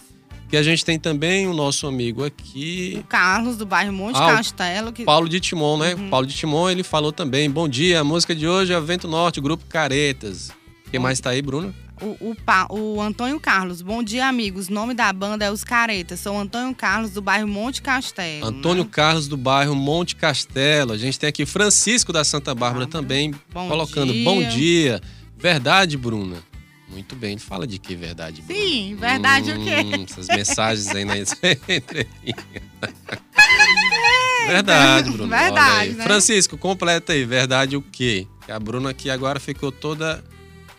Que 0.49 0.57
a 0.57 0.63
gente 0.63 0.85
tem 0.85 0.99
também 0.99 1.47
o 1.47 1.53
nosso 1.53 1.87
amigo 1.87 2.23
aqui, 2.23 3.03
Carlos, 3.09 3.57
do 3.57 3.65
bairro 3.65 3.91
Monte 3.91 4.15
Ah, 4.17 4.25
o 4.27 4.35
Castelo. 4.37 4.93
Que... 4.93 5.03
Paulo 5.03 5.27
de 5.27 5.39
Timon, 5.39 5.77
né? 5.77 5.95
Paulo 6.09 6.27
de 6.27 6.35
Timon, 6.35 6.69
ele 6.69 6.83
falou 6.83 7.11
também. 7.11 7.49
Bom 7.49 7.67
dia, 7.67 8.01
a 8.01 8.03
música 8.03 8.35
de 8.35 8.47
hoje 8.47 8.71
é 8.71 8.79
Vento 8.79 9.07
Norte, 9.07 9.41
Grupo 9.41 9.65
Caretas. 9.65 10.51
Quem 10.91 10.99
mais 10.99 11.19
tá 11.19 11.31
aí, 11.31 11.41
Bruno? 11.41 11.73
O, 12.01 12.29
o, 12.31 12.35
Pa- 12.35 12.67
o 12.69 13.01
Antônio 13.01 13.39
Carlos, 13.39 13.81
bom 13.81 14.03
dia, 14.03 14.27
amigos. 14.27 14.69
Nome 14.69 14.93
da 14.93 15.11
banda 15.11 15.45
é 15.45 15.51
Os 15.51 15.63
Caretas. 15.63 16.19
Sou 16.19 16.37
Antônio 16.37 16.75
Carlos, 16.75 17.11
do 17.11 17.21
bairro 17.21 17.47
Monte 17.47 17.81
Castelo. 17.81 18.45
Antônio 18.45 18.83
né? 18.83 18.89
Carlos 18.91 19.27
do 19.27 19.35
bairro 19.37 19.73
Monte 19.73 20.15
Castelo. 20.15 20.93
A 20.93 20.97
gente 20.97 21.17
tem 21.17 21.27
aqui 21.29 21.45
Francisco 21.45 22.13
da 22.13 22.23
Santa 22.23 22.53
Bárbara 22.53 22.85
também, 22.85 23.33
Bom 23.51 23.67
colocando 23.67 24.13
dia. 24.13 24.23
bom 24.23 24.43
dia. 24.43 25.01
Verdade, 25.37 25.97
Bruna? 25.97 26.37
Muito 26.87 27.15
bem. 27.15 27.37
Fala 27.37 27.65
de 27.65 27.79
que 27.79 27.95
verdade? 27.95 28.43
Sim, 28.45 28.95
verdade 28.95 29.51
o 29.51 29.63
quê? 29.63 29.75
Hum, 29.83 30.03
essas 30.09 30.27
mensagens 30.27 30.87
aí 30.95 31.03
na 31.05 31.17
entrelinha. 31.17 32.35
Verdade, 34.47 35.09
Bruno. 35.09 35.27
Verdade, 35.29 35.89
né? 35.93 36.03
Francisco, 36.03 36.57
completa 36.57 37.13
aí. 37.13 37.25
Verdade 37.25 37.75
o 37.75 37.81
quê? 37.81 38.27
Que 38.45 38.51
a 38.51 38.59
Bruna 38.59 38.91
aqui 38.91 39.09
agora 39.09 39.39
ficou 39.39 39.71
toda 39.71 40.23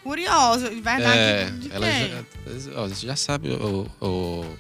Curioso, 0.05 0.71
verdade 0.81 1.19
É, 1.19 1.45
de 1.51 1.73
ela 1.73 1.89
quê? 1.91 2.11
já, 2.71 2.81
ó, 2.81 2.87
você 2.89 3.07
já 3.09 3.17
sabe, 3.17 3.49
o, 3.51 3.91
o 4.01 4.57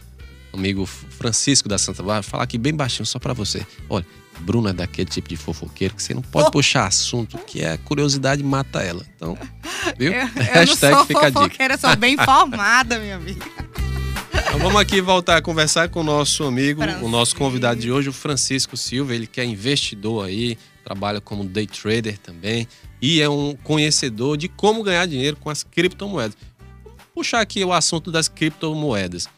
amigo 0.56 0.86
Francisco 0.86 1.68
da 1.68 1.78
Santa 1.78 2.02
Bárbara, 2.02 2.22
falar 2.22 2.44
aqui 2.44 2.58
bem 2.58 2.74
baixinho 2.74 3.06
só 3.06 3.18
pra 3.18 3.32
você. 3.32 3.66
Olha, 3.88 4.06
Bruna 4.40 4.70
é 4.70 4.72
daquele 4.72 5.08
tipo 5.08 5.28
de 5.28 5.36
fofoqueiro 5.36 5.94
que 5.94 6.02
você 6.02 6.12
não 6.14 6.22
pode 6.22 6.48
Oh. 6.48 6.50
puxar 6.50 6.86
assunto, 6.86 7.38
que 7.38 7.62
é 7.62 7.72
a 7.72 7.78
curiosidade 7.78 8.42
mata 8.42 8.80
ela. 8.82 9.04
Então, 9.16 9.38
viu? 9.98 10.12
Eu, 10.14 10.20
eu 10.20 10.26
não 10.26 10.42
Hashtag 10.42 10.94
sou 10.94 11.06
fica 11.06 11.20
a 11.26 11.28
dica. 11.30 11.40
fofoqueira, 11.42 11.78
sou 11.78 11.96
bem 11.96 12.14
informada, 12.20 12.98
minha 12.98 13.16
amiga. 13.16 13.44
Então 14.48 14.58
vamos 14.58 14.80
aqui 14.80 15.00
voltar 15.00 15.36
a 15.36 15.42
conversar 15.42 15.88
com 15.88 16.00
o 16.00 16.04
nosso 16.04 16.44
amigo, 16.44 16.80
o 16.80 16.84
Francisco. 16.84 17.08
nosso 17.08 17.36
convidado 17.36 17.80
de 17.80 17.90
hoje, 17.90 18.08
o 18.08 18.12
Francisco 18.12 18.76
Silva. 18.76 19.14
Ele 19.14 19.26
que 19.26 19.40
é 19.40 19.44
investidor 19.44 20.26
aí, 20.26 20.56
trabalha 20.84 21.20
como 21.20 21.44
day 21.44 21.66
trader 21.66 22.18
também 22.18 22.66
e 23.00 23.20
é 23.20 23.28
um 23.28 23.56
conhecedor 23.62 24.36
de 24.36 24.48
como 24.48 24.82
ganhar 24.82 25.06
dinheiro 25.06 25.36
com 25.36 25.50
as 25.50 25.62
criptomoedas. 25.62 26.36
Vou 26.84 26.94
puxar 27.24 27.40
aqui 27.40 27.64
o 27.64 27.72
assunto 27.72 28.10
das 28.12 28.28
criptomoedas. 28.28 29.28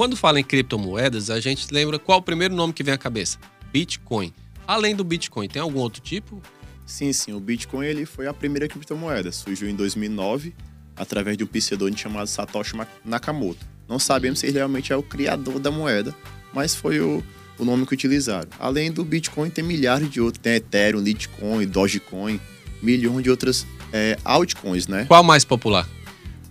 Quando 0.00 0.16
fala 0.16 0.40
em 0.40 0.42
criptomoedas, 0.42 1.28
a 1.28 1.38
gente 1.40 1.66
lembra 1.70 1.98
qual 1.98 2.20
o 2.20 2.22
primeiro 2.22 2.54
nome 2.54 2.72
que 2.72 2.82
vem 2.82 2.94
à 2.94 2.96
cabeça? 2.96 3.36
Bitcoin. 3.70 4.32
Além 4.66 4.96
do 4.96 5.04
Bitcoin, 5.04 5.46
tem 5.46 5.60
algum 5.60 5.78
outro 5.78 6.00
tipo? 6.00 6.40
Sim, 6.86 7.12
sim, 7.12 7.34
o 7.34 7.38
Bitcoin 7.38 7.84
ele 7.84 8.06
foi 8.06 8.26
a 8.26 8.32
primeira 8.32 8.66
criptomoeda. 8.66 9.30
Surgiu 9.30 9.68
em 9.68 9.74
2009 9.74 10.54
através 10.96 11.36
de 11.36 11.44
um 11.44 11.46
pseudônimo 11.46 11.98
chamado 11.98 12.28
Satoshi 12.28 12.74
Nakamoto. 13.04 13.66
Não 13.86 13.98
sabemos 13.98 14.38
se 14.38 14.46
ele 14.46 14.56
realmente 14.56 14.90
é 14.90 14.96
o 14.96 15.02
criador 15.02 15.58
da 15.58 15.70
moeda, 15.70 16.14
mas 16.54 16.74
foi 16.74 16.98
o, 16.98 17.22
o 17.58 17.64
nome 17.66 17.84
que 17.84 17.92
utilizaram. 17.92 18.48
Além 18.58 18.90
do 18.90 19.04
Bitcoin, 19.04 19.50
tem 19.50 19.62
milhares 19.62 20.08
de 20.08 20.18
outros. 20.18 20.40
Tem 20.40 20.54
Ethereum, 20.54 21.02
Litecoin, 21.02 21.66
Dogecoin, 21.66 22.40
milhões 22.82 23.22
de 23.22 23.28
outras 23.28 23.66
é, 23.92 24.18
altcoins, 24.24 24.86
né? 24.86 25.04
Qual 25.04 25.22
mais 25.22 25.44
popular? 25.44 25.86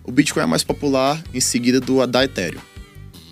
O 0.03 0.12
Bitcoin 0.12 0.44
é 0.44 0.46
mais 0.46 0.63
popular 0.63 1.20
em 1.34 1.39
seguida 1.39 1.79
do 1.79 2.06
da 2.06 2.24
Ethereum. 2.24 2.69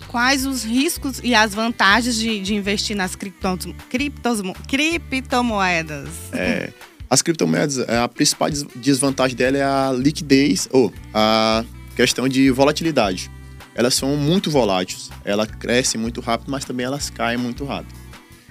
Quais 0.08 0.46
os 0.46 0.64
riscos 0.64 1.20
e 1.22 1.34
as 1.34 1.54
vantagens 1.54 2.16
de, 2.16 2.40
de 2.40 2.54
investir 2.54 2.96
nas 2.96 3.14
criptos, 3.14 3.72
criptos, 3.90 4.40
criptomoedas? 4.66 6.08
É, 6.32 6.72
as 7.10 7.22
criptomoedas, 7.22 7.78
é, 7.78 7.98
a 7.98 8.08
principal 8.08 8.50
des- 8.50 8.64
desvantagem 8.74 9.36
dela 9.36 9.58
é 9.58 9.62
a 9.62 9.92
liquidez 9.96 10.68
ou 10.72 10.92
a 11.12 11.64
questão 11.94 12.26
de 12.28 12.50
volatilidade. 12.50 13.30
Elas 13.74 13.94
são 13.94 14.16
muito 14.16 14.50
voláteis, 14.50 15.10
elas 15.24 15.46
crescem 15.60 16.00
muito 16.00 16.20
rápido, 16.20 16.50
mas 16.50 16.64
também 16.64 16.84
elas 16.86 17.10
caem 17.10 17.38
muito 17.38 17.64
rápido. 17.64 17.94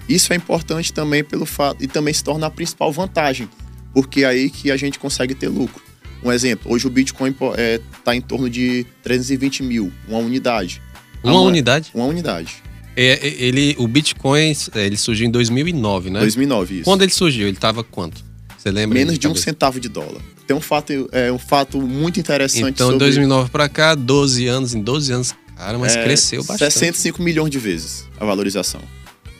Isso 0.08 0.32
é 0.32 0.36
importante 0.36 0.92
também 0.92 1.22
pelo 1.22 1.44
fato 1.44 1.82
e 1.84 1.86
também 1.86 2.14
se 2.14 2.24
torna 2.24 2.46
a 2.46 2.50
principal 2.50 2.90
vantagem, 2.90 3.48
porque 3.92 4.22
é 4.22 4.26
aí 4.26 4.48
que 4.48 4.70
a 4.70 4.76
gente 4.76 4.98
consegue 4.98 5.34
ter 5.34 5.48
lucro. 5.48 5.82
Um 6.24 6.32
exemplo, 6.32 6.72
hoje 6.72 6.86
o 6.86 6.90
Bitcoin 6.90 7.30
está 7.30 7.46
é, 7.56 7.80
tá 8.04 8.16
em 8.16 8.20
torno 8.20 8.48
de 8.48 8.86
320 9.02 9.62
mil, 9.62 9.92
uma 10.08 10.18
unidade. 10.18 10.82
Uma 11.22 11.40
unidade? 11.40 11.90
Uma 11.94 12.06
unidade. 12.06 12.56
É, 12.96 13.18
ele, 13.22 13.76
o 13.78 13.86
Bitcoin 13.86 14.52
ele 14.74 14.96
surgiu 14.96 15.26
em 15.26 15.30
2009, 15.30 16.10
né? 16.10 16.18
2009, 16.20 16.74
isso. 16.74 16.84
Quando 16.84 17.02
ele 17.02 17.12
surgiu, 17.12 17.46
ele 17.46 17.56
estava 17.56 17.84
quanto? 17.84 18.24
Você 18.56 18.72
lembra? 18.72 18.98
Menos 18.98 19.18
de 19.18 19.28
um 19.28 19.36
centavo 19.36 19.78
de 19.78 19.88
dólar. 19.88 20.20
Tem 20.48 20.56
um 20.56 20.60
fato, 20.60 21.08
é, 21.12 21.30
um 21.30 21.38
fato 21.38 21.80
muito 21.80 22.18
interessante 22.18 22.70
então, 22.70 22.88
sobre... 22.88 23.04
2009 23.04 23.50
para 23.50 23.68
cá, 23.68 23.94
12 23.94 24.46
anos, 24.48 24.74
em 24.74 24.80
12 24.80 25.12
anos, 25.12 25.34
cara, 25.56 25.78
mas 25.78 25.94
é, 25.94 26.02
cresceu 26.02 26.42
bastante. 26.42 26.72
65 26.72 27.22
milhões 27.22 27.50
de 27.50 27.58
vezes 27.58 28.08
a 28.18 28.24
valorização. 28.24 28.80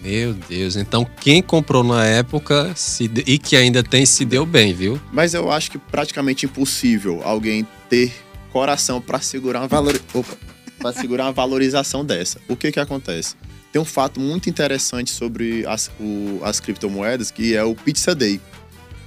Meu 0.01 0.33
Deus, 0.33 0.77
então 0.77 1.05
quem 1.21 1.43
comprou 1.43 1.83
na 1.83 2.05
época 2.05 2.73
se, 2.77 3.11
e 3.27 3.37
que 3.39 3.57
ainda 3.57 3.83
tem 3.83 4.07
se 4.07 4.25
deu 4.25 4.47
bem, 4.47 4.73
viu? 4.73 5.01
Mas 5.13 5.35
eu 5.35 5.51
acho 5.51 5.73
que 5.73 5.79
praticamente 5.79 6.47
impossível 6.47 7.21
alguém 7.25 7.67
ter 7.91 8.13
coração 8.53 9.01
para 9.01 9.21
segurar 9.21 9.61
uma 9.61 9.69
valor... 9.69 10.01
para 10.79 10.93
segurar 10.93 11.25
uma 11.25 11.33
valorização 11.33 12.05
dessa. 12.05 12.41
O 12.49 12.57
que 12.57 12.73
que 12.73 12.81
acontece? 12.81 13.35
Tem 13.73 13.81
um 13.81 13.85
fato 13.85 14.19
muito 14.19 14.49
interessante 14.49 15.11
sobre 15.11 15.67
as, 15.67 15.91
o, 16.01 16.41
as 16.43 16.61
criptomoedas 16.61 17.31
que 17.31 17.55
é 17.55 17.63
o 17.63 17.75
Pizza 17.75 18.15
Day. 18.15 18.41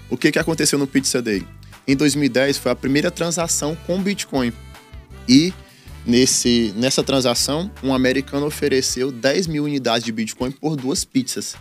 O 0.09 0.17
que 0.17 0.31
que 0.31 0.39
aconteceu 0.39 0.77
no 0.77 0.85
Pizza 0.85 1.21
Day? 1.21 1.45
Em 1.87 1.95
2010 1.95 2.57
foi 2.57 2.71
a 2.71 2.75
primeira 2.75 3.09
transação 3.09 3.75
com 3.87 4.01
Bitcoin 4.01 4.53
e 5.27 5.53
Nesse, 6.05 6.73
nessa 6.75 7.03
transação, 7.03 7.69
um 7.83 7.93
americano 7.93 8.47
ofereceu 8.47 9.11
10 9.11 9.47
mil 9.47 9.63
unidades 9.65 10.03
de 10.03 10.11
Bitcoin 10.11 10.51
por 10.51 10.75
duas 10.75 11.05
pizzas. 11.05 11.55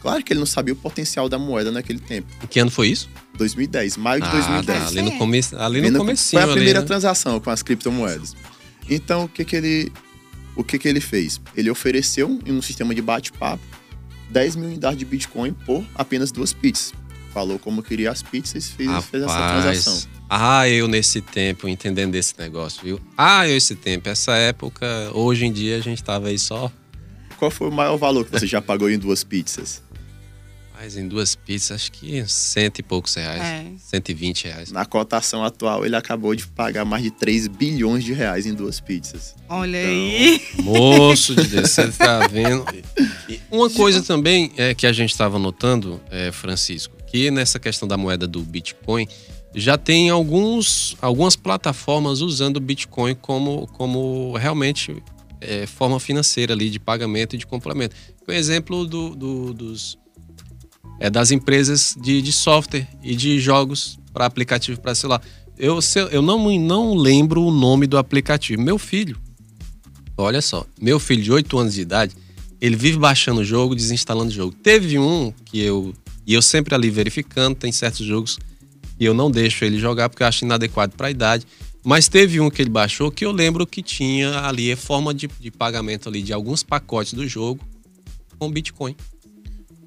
Claro 0.00 0.22
que 0.22 0.32
ele 0.32 0.40
não 0.40 0.46
sabia 0.46 0.74
o 0.74 0.76
potencial 0.76 1.28
da 1.28 1.38
moeda 1.38 1.70
naquele 1.70 1.98
tempo. 1.98 2.28
Em 2.42 2.46
que 2.46 2.60
ano 2.60 2.70
foi 2.70 2.88
isso? 2.88 3.08
2010, 3.34 3.96
maio 3.96 4.22
de 4.22 4.28
ah, 4.28 4.32
2010. 4.32 4.78
Tá. 4.78 4.88
Ali 4.88 5.02
no, 5.02 5.18
come... 5.18 5.40
ali 5.56 5.90
no 5.90 5.98
comecinho. 5.98 6.42
Foi 6.42 6.50
a 6.50 6.52
primeira 6.52 6.78
ali, 6.80 6.84
né? 6.84 6.86
transação 6.86 7.40
com 7.40 7.50
as 7.50 7.62
criptomoedas. 7.62 8.34
Então, 8.88 9.24
o 9.24 9.28
que 9.28 9.44
que 9.44 9.56
ele, 9.56 9.92
o 10.54 10.62
que 10.62 10.78
que 10.78 10.88
ele 10.88 11.00
fez? 11.00 11.40
Ele 11.56 11.70
ofereceu 11.70 12.38
em 12.46 12.52
um 12.52 12.62
sistema 12.62 12.94
de 12.94 13.02
bate-papo 13.02 13.62
10 14.30 14.56
mil 14.56 14.68
unidades 14.68 14.98
de 14.98 15.04
Bitcoin 15.04 15.52
por 15.52 15.84
apenas 15.94 16.30
duas 16.30 16.52
pizzas. 16.52 16.92
Falou 17.32 17.58
como 17.58 17.82
queria 17.82 18.10
as 18.10 18.22
pizzas 18.22 18.66
e 18.66 18.72
fez, 18.72 19.04
fez 19.04 19.22
essa 19.22 19.36
transação. 19.36 20.16
Ah, 20.28 20.68
eu 20.68 20.88
nesse 20.88 21.20
tempo 21.20 21.68
entendendo 21.68 22.14
esse 22.14 22.34
negócio, 22.38 22.82
viu? 22.82 23.00
Ah, 23.16 23.46
eu 23.46 23.56
esse 23.56 23.76
tempo, 23.76 24.08
essa 24.08 24.34
época, 24.34 24.86
hoje 25.12 25.44
em 25.44 25.52
dia 25.52 25.76
a 25.76 25.80
gente 25.80 26.02
tava 26.02 26.28
aí 26.28 26.38
só. 26.38 26.72
Qual 27.36 27.50
foi 27.50 27.68
o 27.68 27.72
maior 27.72 27.96
valor 27.96 28.24
que 28.24 28.32
você 28.32 28.46
já 28.46 28.60
pagou 28.62 28.90
em 28.90 28.98
duas 28.98 29.22
pizzas? 29.22 29.82
Mas 30.78 30.94
em 30.96 31.08
duas 31.08 31.34
pizzas, 31.34 31.72
acho 31.72 31.92
que 31.92 32.22
cento 32.28 32.80
e 32.80 32.82
poucos 32.82 33.14
reais. 33.14 33.40
É. 33.40 33.66
120 33.78 34.44
reais. 34.44 34.70
Na 34.70 34.84
cotação 34.84 35.42
atual, 35.42 35.86
ele 35.86 35.96
acabou 35.96 36.34
de 36.34 36.46
pagar 36.46 36.84
mais 36.84 37.02
de 37.02 37.10
3 37.10 37.48
bilhões 37.48 38.04
de 38.04 38.12
reais 38.12 38.44
em 38.44 38.52
duas 38.52 38.78
pizzas. 38.78 39.34
Olha 39.48 39.78
então... 39.78 39.90
aí. 39.90 40.40
Moço 40.62 41.34
de 41.34 41.48
Deus, 41.48 41.70
você 41.70 41.88
tá 41.92 42.26
vendo? 42.28 42.64
E 43.26 43.40
uma 43.50 43.70
coisa 43.70 44.02
também 44.02 44.52
é, 44.56 44.74
que 44.74 44.86
a 44.86 44.92
gente 44.92 45.10
estava 45.10 45.38
notando, 45.38 45.98
é, 46.10 46.30
Francisco, 46.30 46.94
que 47.06 47.30
nessa 47.30 47.58
questão 47.58 47.88
da 47.88 47.96
moeda 47.96 48.26
do 48.26 48.42
Bitcoin, 48.42 49.08
já 49.54 49.78
tem 49.78 50.10
alguns, 50.10 50.94
algumas 51.00 51.36
plataformas 51.36 52.20
usando 52.20 52.58
o 52.58 52.60
Bitcoin 52.60 53.14
como, 53.14 53.66
como 53.68 54.36
realmente 54.36 55.02
é, 55.40 55.66
forma 55.66 55.98
financeira 55.98 56.52
ali 56.52 56.68
de 56.68 56.78
pagamento 56.78 57.34
e 57.34 57.38
de 57.38 57.46
complemento. 57.46 57.96
Um 58.28 58.32
exemplo 58.32 58.86
do, 58.86 59.16
do, 59.16 59.54
dos, 59.54 59.96
é, 60.98 61.10
das 61.10 61.30
empresas 61.30 61.96
de, 62.00 62.22
de 62.22 62.32
software 62.32 62.86
e 63.02 63.14
de 63.14 63.38
jogos 63.38 63.98
para 64.12 64.26
aplicativo 64.26 64.80
para 64.80 64.94
celular. 64.94 65.22
Eu, 65.58 65.78
eu 66.10 66.22
não, 66.22 66.58
não 66.58 66.94
lembro 66.94 67.42
o 67.42 67.50
nome 67.50 67.86
do 67.86 67.98
aplicativo. 67.98 68.60
Meu 68.60 68.78
filho, 68.78 69.16
olha 70.16 70.42
só, 70.42 70.66
meu 70.80 70.98
filho 70.98 71.22
de 71.22 71.32
8 71.32 71.58
anos 71.58 71.74
de 71.74 71.80
idade, 71.80 72.14
ele 72.60 72.76
vive 72.76 72.98
baixando 72.98 73.40
o 73.40 73.44
jogo, 73.44 73.74
desinstalando 73.74 74.30
o 74.30 74.34
jogo. 74.34 74.54
Teve 74.62 74.98
um 74.98 75.32
que 75.44 75.60
eu. 75.60 75.94
E 76.26 76.34
eu 76.34 76.42
sempre 76.42 76.74
ali 76.74 76.90
verificando, 76.90 77.54
tem 77.54 77.70
certos 77.70 78.04
jogos 78.04 78.38
e 78.98 79.04
eu 79.04 79.14
não 79.14 79.30
deixo 79.30 79.64
ele 79.64 79.78
jogar 79.78 80.08
porque 80.08 80.22
eu 80.22 80.26
acho 80.26 80.44
inadequado 80.44 80.96
para 80.96 81.08
a 81.08 81.10
idade. 81.10 81.46
Mas 81.84 82.08
teve 82.08 82.40
um 82.40 82.50
que 82.50 82.60
ele 82.60 82.70
baixou 82.70 83.12
que 83.12 83.24
eu 83.24 83.30
lembro 83.30 83.64
que 83.64 83.80
tinha 83.80 84.40
ali 84.40 84.72
a 84.72 84.76
forma 84.76 85.14
de, 85.14 85.28
de 85.38 85.50
pagamento 85.52 86.08
ali 86.08 86.20
de 86.20 86.32
alguns 86.32 86.62
pacotes 86.64 87.12
do 87.12 87.28
jogo 87.28 87.60
com 88.38 88.50
Bitcoin. 88.50 88.96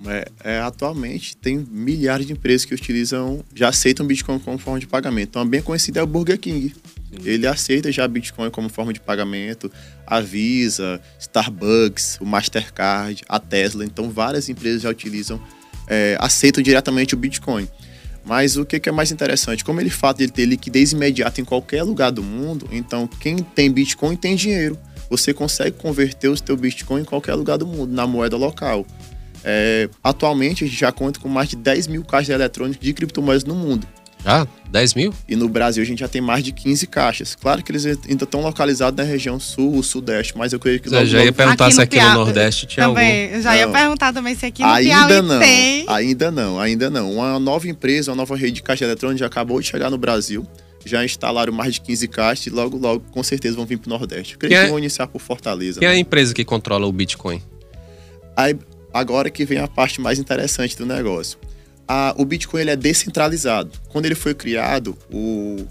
É, 0.05 0.27
é, 0.43 0.59
atualmente 0.59 1.35
tem 1.35 1.57
milhares 1.69 2.25
de 2.25 2.31
empresas 2.31 2.63
que 2.63 2.73
utilizam, 2.73 3.43
já 3.53 3.67
aceitam 3.67 4.05
Bitcoin 4.05 4.39
como 4.39 4.57
forma 4.57 4.79
de 4.79 4.87
pagamento. 4.87 5.29
Então, 5.29 5.45
bem 5.45 5.61
conhecido 5.61 5.99
é 5.99 6.03
o 6.03 6.07
Burger 6.07 6.39
King. 6.39 6.69
Sim. 6.69 7.17
Ele 7.25 7.45
aceita 7.45 7.91
já 7.91 8.07
Bitcoin 8.07 8.49
como 8.49 8.69
forma 8.69 8.93
de 8.93 8.99
pagamento. 8.99 9.69
A 10.07 10.21
Visa, 10.21 11.01
Starbucks, 11.19 12.17
o 12.21 12.25
Mastercard, 12.25 13.23
a 13.27 13.39
Tesla. 13.39 13.83
Então, 13.83 14.09
várias 14.09 14.47
empresas 14.47 14.81
já 14.81 14.89
utilizam, 14.89 15.41
é, 15.87 16.17
aceitam 16.19 16.63
diretamente 16.63 17.13
o 17.13 17.17
Bitcoin. 17.17 17.67
Mas 18.25 18.57
o 18.57 18.65
que, 18.65 18.87
é 18.87 18.91
mais 18.91 19.11
interessante? 19.11 19.65
Como 19.65 19.81
ele 19.81 19.89
fato 19.89 20.17
de 20.19 20.27
ter 20.27 20.45
liquidez 20.45 20.91
imediata 20.91 21.41
em 21.41 21.45
qualquer 21.45 21.83
lugar 21.83 22.11
do 22.11 22.21
mundo, 22.21 22.67
então 22.71 23.07
quem 23.07 23.37
tem 23.37 23.71
Bitcoin 23.71 24.15
tem 24.15 24.35
dinheiro. 24.35 24.77
Você 25.09 25.33
consegue 25.33 25.75
converter 25.77 26.27
o 26.27 26.37
seu 26.37 26.55
Bitcoin 26.55 27.01
em 27.01 27.05
qualquer 27.05 27.33
lugar 27.33 27.57
do 27.57 27.65
mundo, 27.65 27.91
na 27.91 28.05
moeda 28.05 28.37
local. 28.37 28.85
É, 29.43 29.89
atualmente, 30.03 30.63
a 30.63 30.67
gente 30.67 30.79
já 30.79 30.91
conta 30.91 31.19
com 31.19 31.29
mais 31.29 31.49
de 31.49 31.55
10 31.55 31.87
mil 31.87 32.03
caixas 32.03 32.29
eletrônicas 32.29 32.83
de 32.83 32.93
criptomoedas 32.93 33.43
no 33.43 33.55
mundo. 33.55 33.87
Já? 34.23 34.45
10 34.69 34.93
mil? 34.95 35.13
E 35.27 35.35
no 35.35 35.47
Brasil 35.47 35.81
a 35.81 35.85
gente 35.85 35.99
já 35.99 36.07
tem 36.07 36.21
mais 36.21 36.43
de 36.43 36.51
15 36.51 36.85
caixas. 36.87 37.35
Claro 37.35 37.63
que 37.63 37.71
eles 37.71 37.85
ainda 37.85 38.25
estão 38.25 38.41
localizados 38.41 38.97
na 38.97 39.03
região 39.03 39.39
sul, 39.39 39.81
sudeste, 39.81 40.37
mas 40.37 40.51
eu 40.51 40.59
creio 40.59 40.79
que... 40.79 40.89
Logo, 40.89 41.05
já 41.05 41.23
ia 41.23 41.31
perguntar 41.31 41.67
aqui 41.67 41.75
se 41.75 41.81
aqui 41.81 42.01
no 42.01 42.13
Nordeste 42.13 42.67
tinha 42.67 42.87
também, 42.87 43.23
algum... 43.23 43.35
Eu 43.35 43.41
já 43.41 43.57
ia 43.57 43.65
não. 43.65 43.73
perguntar 43.73 44.13
também 44.13 44.35
se 44.35 44.45
aqui 44.45 44.61
no 44.61 44.67
ainda 44.67 45.07
Piauí 45.07 45.21
não, 45.21 45.39
tem. 45.39 45.85
Ainda 45.87 46.31
não, 46.31 46.59
ainda 46.59 46.89
não. 46.89 47.13
Uma 47.13 47.39
nova 47.39 47.67
empresa, 47.67 48.11
uma 48.11 48.17
nova 48.17 48.35
rede 48.35 48.53
de 48.53 48.63
caixa 48.63 48.83
eletrônica 48.83 49.19
já 49.19 49.25
acabou 49.25 49.59
de 49.61 49.67
chegar 49.67 49.89
no 49.89 49.97
Brasil. 49.97 50.45
Já 50.85 51.03
instalaram 51.03 51.51
mais 51.51 51.75
de 51.75 51.81
15 51.81 52.07
caixas 52.07 52.47
e 52.47 52.49
logo, 52.49 52.77
logo, 52.77 53.03
com 53.11 53.23
certeza, 53.23 53.55
vão 53.55 53.65
vir 53.65 53.77
para 53.77 53.87
o 53.87 53.97
Nordeste. 53.97 54.33
Eu 54.33 54.39
creio 54.39 54.53
que, 54.53 54.65
é... 54.65 54.67
vão 54.67 54.77
iniciar 54.79 55.07
por 55.07 55.19
Fortaleza. 55.19 55.79
Quem 55.79 55.87
é 55.87 55.91
a 55.91 55.97
empresa 55.97 56.33
que 56.33 56.45
controla 56.45 56.85
o 56.85 56.91
Bitcoin? 56.91 57.41
Agora 58.93 59.29
que 59.29 59.45
vem 59.45 59.59
a 59.59 59.67
parte 59.67 60.01
mais 60.01 60.19
interessante 60.19 60.77
do 60.77 60.85
negócio 60.85 61.37
a, 61.89 62.13
o 62.15 62.23
Bitcoin 62.23 62.61
ele 62.61 62.69
é 62.69 62.75
descentralizado. 62.75 63.71
Quando 63.87 64.05
ele 64.05 64.13
foi 64.13 64.35
criado, 64.35 64.95
o, 65.11 65.65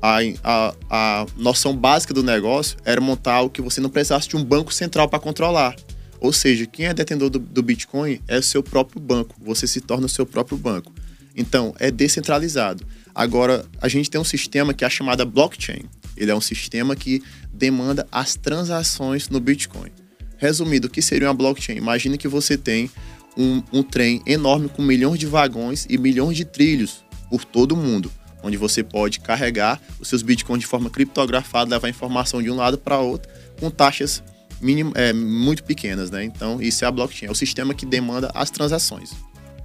a, 0.00 0.18
a, 0.44 0.74
a 0.88 1.26
noção 1.36 1.76
básica 1.76 2.14
do 2.14 2.22
negócio 2.22 2.78
era 2.84 3.00
montar 3.00 3.40
o 3.40 3.50
que 3.50 3.60
você 3.60 3.80
não 3.80 3.90
precisasse 3.90 4.28
de 4.28 4.36
um 4.36 4.44
banco 4.44 4.72
central 4.72 5.08
para 5.08 5.18
controlar. 5.18 5.74
Ou 6.20 6.32
seja, 6.32 6.64
quem 6.64 6.86
é 6.86 6.94
detentor 6.94 7.28
do, 7.28 7.40
do, 7.40 7.62
Bitcoin 7.62 8.20
é 8.28 8.38
o 8.38 8.42
seu 8.42 8.62
próprio 8.62 9.00
banco. 9.00 9.34
Você 9.44 9.66
se 9.66 9.80
torna 9.80 10.06
o 10.06 10.08
seu 10.08 10.24
próprio 10.24 10.56
banco. 10.56 10.92
Então, 11.36 11.74
é 11.80 11.90
descentralizado. 11.90 12.86
Agora, 13.12 13.66
a 13.82 13.88
gente 13.88 14.08
tem 14.08 14.20
um 14.20 14.24
sistema 14.24 14.72
que 14.72 14.84
é 14.84 14.86
a 14.86 14.90
chamada 14.90 15.24
blockchain. 15.24 15.82
Ele 16.16 16.30
é 16.30 16.34
um 16.34 16.40
sistema 16.40 16.94
que 16.94 17.20
demanda 17.52 18.06
as 18.12 18.36
transações 18.36 19.28
no 19.28 19.40
Bitcoin. 19.40 19.90
Resumido, 20.38 20.88
o 20.88 20.90
que 20.90 21.02
seria 21.02 21.28
uma 21.28 21.34
blockchain? 21.34 21.76
Imagine 21.76 22.18
que 22.18 22.28
você 22.28 22.56
tem 22.56 22.90
um, 23.36 23.62
um 23.72 23.82
trem 23.82 24.22
enorme 24.26 24.68
com 24.68 24.82
milhões 24.82 25.18
de 25.18 25.26
vagões 25.26 25.86
e 25.88 25.98
milhões 25.98 26.36
de 26.36 26.44
trilhos 26.44 27.04
por 27.30 27.44
todo 27.44 27.72
o 27.72 27.76
mundo, 27.76 28.10
onde 28.42 28.56
você 28.56 28.82
pode 28.82 29.20
carregar 29.20 29.80
os 29.98 30.08
seus 30.08 30.22
bitcoins 30.22 30.60
de 30.60 30.66
forma 30.66 30.90
criptografada, 30.90 31.74
levar 31.74 31.88
informação 31.88 32.42
de 32.42 32.50
um 32.50 32.56
lado 32.56 32.78
para 32.78 32.98
outro, 32.98 33.30
com 33.58 33.70
taxas 33.70 34.22
minim, 34.60 34.92
é, 34.94 35.12
muito 35.12 35.64
pequenas, 35.64 36.10
né? 36.10 36.24
Então, 36.24 36.60
isso 36.60 36.84
é 36.84 36.88
a 36.88 36.90
blockchain, 36.90 37.28
é 37.28 37.30
o 37.30 37.34
sistema 37.34 37.74
que 37.74 37.84
demanda 37.84 38.30
as 38.34 38.50
transações. 38.50 39.12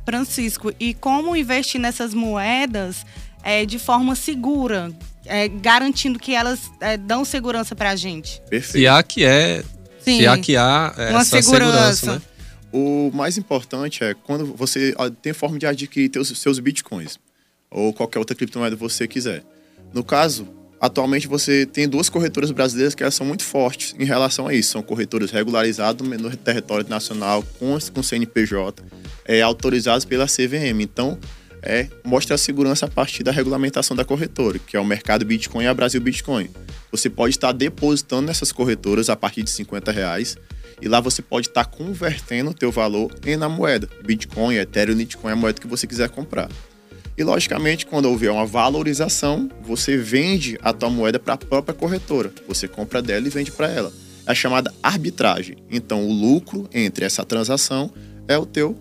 Francisco, 0.05 0.73
e 0.79 0.93
como 0.93 1.35
investir 1.35 1.79
nessas 1.79 2.13
moedas 2.13 3.05
é, 3.43 3.65
de 3.65 3.77
forma 3.77 4.15
segura, 4.15 4.91
é, 5.25 5.47
garantindo 5.47 6.17
que 6.17 6.33
elas 6.33 6.71
é, 6.79 6.97
dão 6.97 7.23
segurança 7.23 7.75
para 7.75 7.91
a 7.91 7.95
gente? 7.95 8.41
Perfeito. 8.49 8.79
Se 8.79 8.87
há 8.87 9.01
que 9.03 9.23
é, 9.23 9.63
Sim. 10.13 10.19
se 10.19 10.27
há 10.27 10.37
que 10.37 10.57
há 10.57 10.93
essa 10.97 11.41
segurança, 11.41 11.95
segurança 11.95 12.13
né? 12.13 12.21
O 12.71 13.09
mais 13.13 13.37
importante 13.37 14.03
é 14.03 14.13
quando 14.13 14.45
você 14.45 14.93
tem 15.21 15.33
forma 15.33 15.57
de 15.57 15.65
adquirir 15.65 16.09
teus, 16.09 16.27
seus 16.37 16.59
bitcoins 16.59 17.19
ou 17.69 17.93
qualquer 17.93 18.19
outra 18.19 18.35
criptomoeda 18.35 18.75
que 18.75 18.81
você 18.81 19.07
quiser. 19.07 19.43
No 19.91 20.03
caso, 20.03 20.47
atualmente 20.79 21.27
você 21.27 21.65
tem 21.65 21.87
duas 21.87 22.09
corretoras 22.09 22.51
brasileiras 22.51 22.93
que 22.93 23.09
são 23.11 23.25
muito 23.25 23.43
fortes 23.43 23.95
em 23.97 24.05
relação 24.05 24.47
a 24.47 24.53
isso. 24.53 24.71
São 24.71 24.83
corretoras 24.83 25.31
regularizadas 25.31 26.07
no 26.07 26.35
território 26.37 26.87
nacional 26.87 27.43
com, 27.57 27.77
com 27.93 28.03
CNPJ, 28.03 28.83
é, 29.25 29.41
autorizadas 29.41 30.05
pela 30.05 30.25
CVM. 30.25 30.81
Então, 30.81 31.17
é, 31.61 31.87
mostra 32.03 32.35
a 32.35 32.37
segurança 32.37 32.85
a 32.85 32.89
partir 32.89 33.23
da 33.23 33.31
regulamentação 33.31 33.95
da 33.95 34.05
corretora, 34.05 34.59
que 34.59 34.77
é 34.77 34.79
o 34.79 34.85
mercado 34.85 35.25
Bitcoin 35.25 35.63
e 35.63 35.67
a 35.67 35.73
Brasil 35.73 36.01
Bitcoin. 36.01 36.49
Você 36.91 37.09
pode 37.09 37.35
estar 37.35 37.51
depositando 37.51 38.27
nessas 38.27 38.51
corretoras 38.51 39.09
a 39.09 39.15
partir 39.15 39.43
de 39.43 39.49
50 39.49 39.91
reais 39.91 40.37
e 40.81 40.87
lá 40.87 40.99
você 40.99 41.21
pode 41.21 41.47
estar 41.47 41.65
convertendo 41.65 42.51
o 42.51 42.53
teu 42.53 42.71
valor 42.71 43.13
em 43.25 43.35
na 43.35 43.49
moeda. 43.49 43.89
Bitcoin, 44.03 44.55
Ethereum, 44.55 44.95
Litecoin, 44.95 45.33
a 45.33 45.35
moeda 45.35 45.59
que 45.59 45.67
você 45.67 45.85
quiser 45.85 46.09
comprar. 46.09 46.49
E, 47.17 47.23
logicamente, 47.23 47.85
quando 47.85 48.05
houver 48.05 48.31
uma 48.31 48.45
valorização, 48.45 49.49
você 49.61 49.97
vende 49.97 50.57
a 50.61 50.71
tua 50.71 50.89
moeda 50.89 51.19
para 51.19 51.33
a 51.33 51.37
própria 51.37 51.75
corretora. 51.75 52.31
Você 52.47 52.65
compra 52.65 53.01
dela 53.01 53.27
e 53.27 53.29
vende 53.29 53.51
para 53.51 53.67
ela. 53.67 53.91
É 54.25 54.31
a 54.31 54.35
chamada 54.35 54.73
arbitragem. 54.81 55.57
Então, 55.69 56.07
o 56.07 56.13
lucro 56.13 56.69
entre 56.73 57.03
essa 57.03 57.25
transação 57.25 57.91
é 58.25 58.37
o 58.37 58.45
teu 58.45 58.73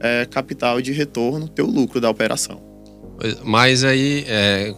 é, 0.00 0.26
capital 0.26 0.80
de 0.80 0.92
retorno, 0.92 1.48
teu 1.48 1.66
lucro 1.66 2.00
da 2.00 2.10
operação. 2.10 2.62
Mas 3.44 3.84
aí, 3.84 4.24
é, 4.26 4.74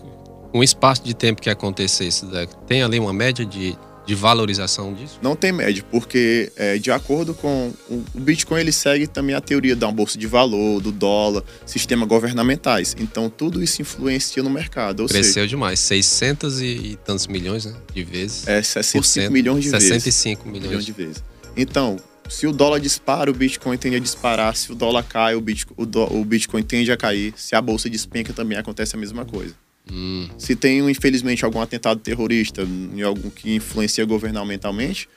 um 0.52 0.62
espaço 0.62 1.04
de 1.04 1.14
tempo 1.14 1.40
que 1.40 1.48
acontecer 1.48 2.06
isso, 2.06 2.28
tem 2.66 2.82
ali 2.82 2.98
uma 2.98 3.12
média 3.12 3.44
de 3.44 3.76
de 4.06 4.14
valorização 4.14 4.92
disso? 4.92 5.18
Não 5.22 5.36
tem 5.36 5.52
média, 5.52 5.84
porque 5.90 6.50
é, 6.56 6.76
de 6.78 6.90
acordo 6.90 7.34
com 7.34 7.72
o, 7.88 8.02
Bitcoin 8.14 8.60
ele 8.60 8.72
segue 8.72 9.06
também 9.06 9.34
a 9.34 9.40
teoria 9.40 9.76
da 9.76 9.90
bolsa 9.90 10.18
de 10.18 10.26
valor, 10.26 10.80
do 10.80 10.90
dólar, 10.90 11.44
sistema 11.64 12.04
governamentais. 12.04 12.96
Então 12.98 13.30
tudo 13.30 13.62
isso 13.62 13.80
influencia 13.80 14.42
no 14.42 14.50
mercado. 14.50 15.06
Cresceu 15.06 15.32
seja, 15.32 15.46
demais, 15.46 15.80
600 15.80 16.60
e, 16.60 16.64
e, 16.64 16.96
tantos 17.04 17.26
milhões 17.26 17.64
né, 17.64 17.74
de 17.94 18.02
vezes. 18.02 18.46
É 18.46 18.62
65 18.62 19.32
milhões 19.32 19.64
de 19.64 19.70
65 19.70 19.84
vezes. 19.92 20.04
65 20.04 20.48
milhões. 20.48 20.66
milhões 20.66 20.84
de 20.84 20.92
vezes. 20.92 21.24
Então, 21.56 21.96
se 22.32 22.46
o 22.46 22.52
dólar 22.52 22.80
dispara, 22.80 23.30
o 23.30 23.34
Bitcoin 23.34 23.76
tende 23.76 23.96
a 23.96 24.00
disparar. 24.00 24.56
Se 24.56 24.72
o 24.72 24.74
dólar 24.74 25.02
cai, 25.02 25.34
o 25.34 25.40
Bitcoin, 25.40 25.74
o, 25.76 25.84
do, 25.84 26.02
o 26.04 26.24
Bitcoin 26.24 26.62
tende 26.62 26.90
a 26.90 26.96
cair. 26.96 27.34
Se 27.36 27.54
a 27.54 27.60
bolsa 27.60 27.90
despenca, 27.90 28.32
também 28.32 28.56
acontece 28.56 28.96
a 28.96 28.98
mesma 28.98 29.26
coisa. 29.26 29.54
Hum. 29.90 30.30
Se 30.38 30.56
tem, 30.56 30.78
infelizmente, 30.88 31.44
algum 31.44 31.60
atentado 31.60 32.00
terrorista 32.00 32.62
em 32.62 33.02
algum 33.02 33.28
que 33.28 33.54
influencia 33.54 34.04
governamentalmente, 34.06 35.08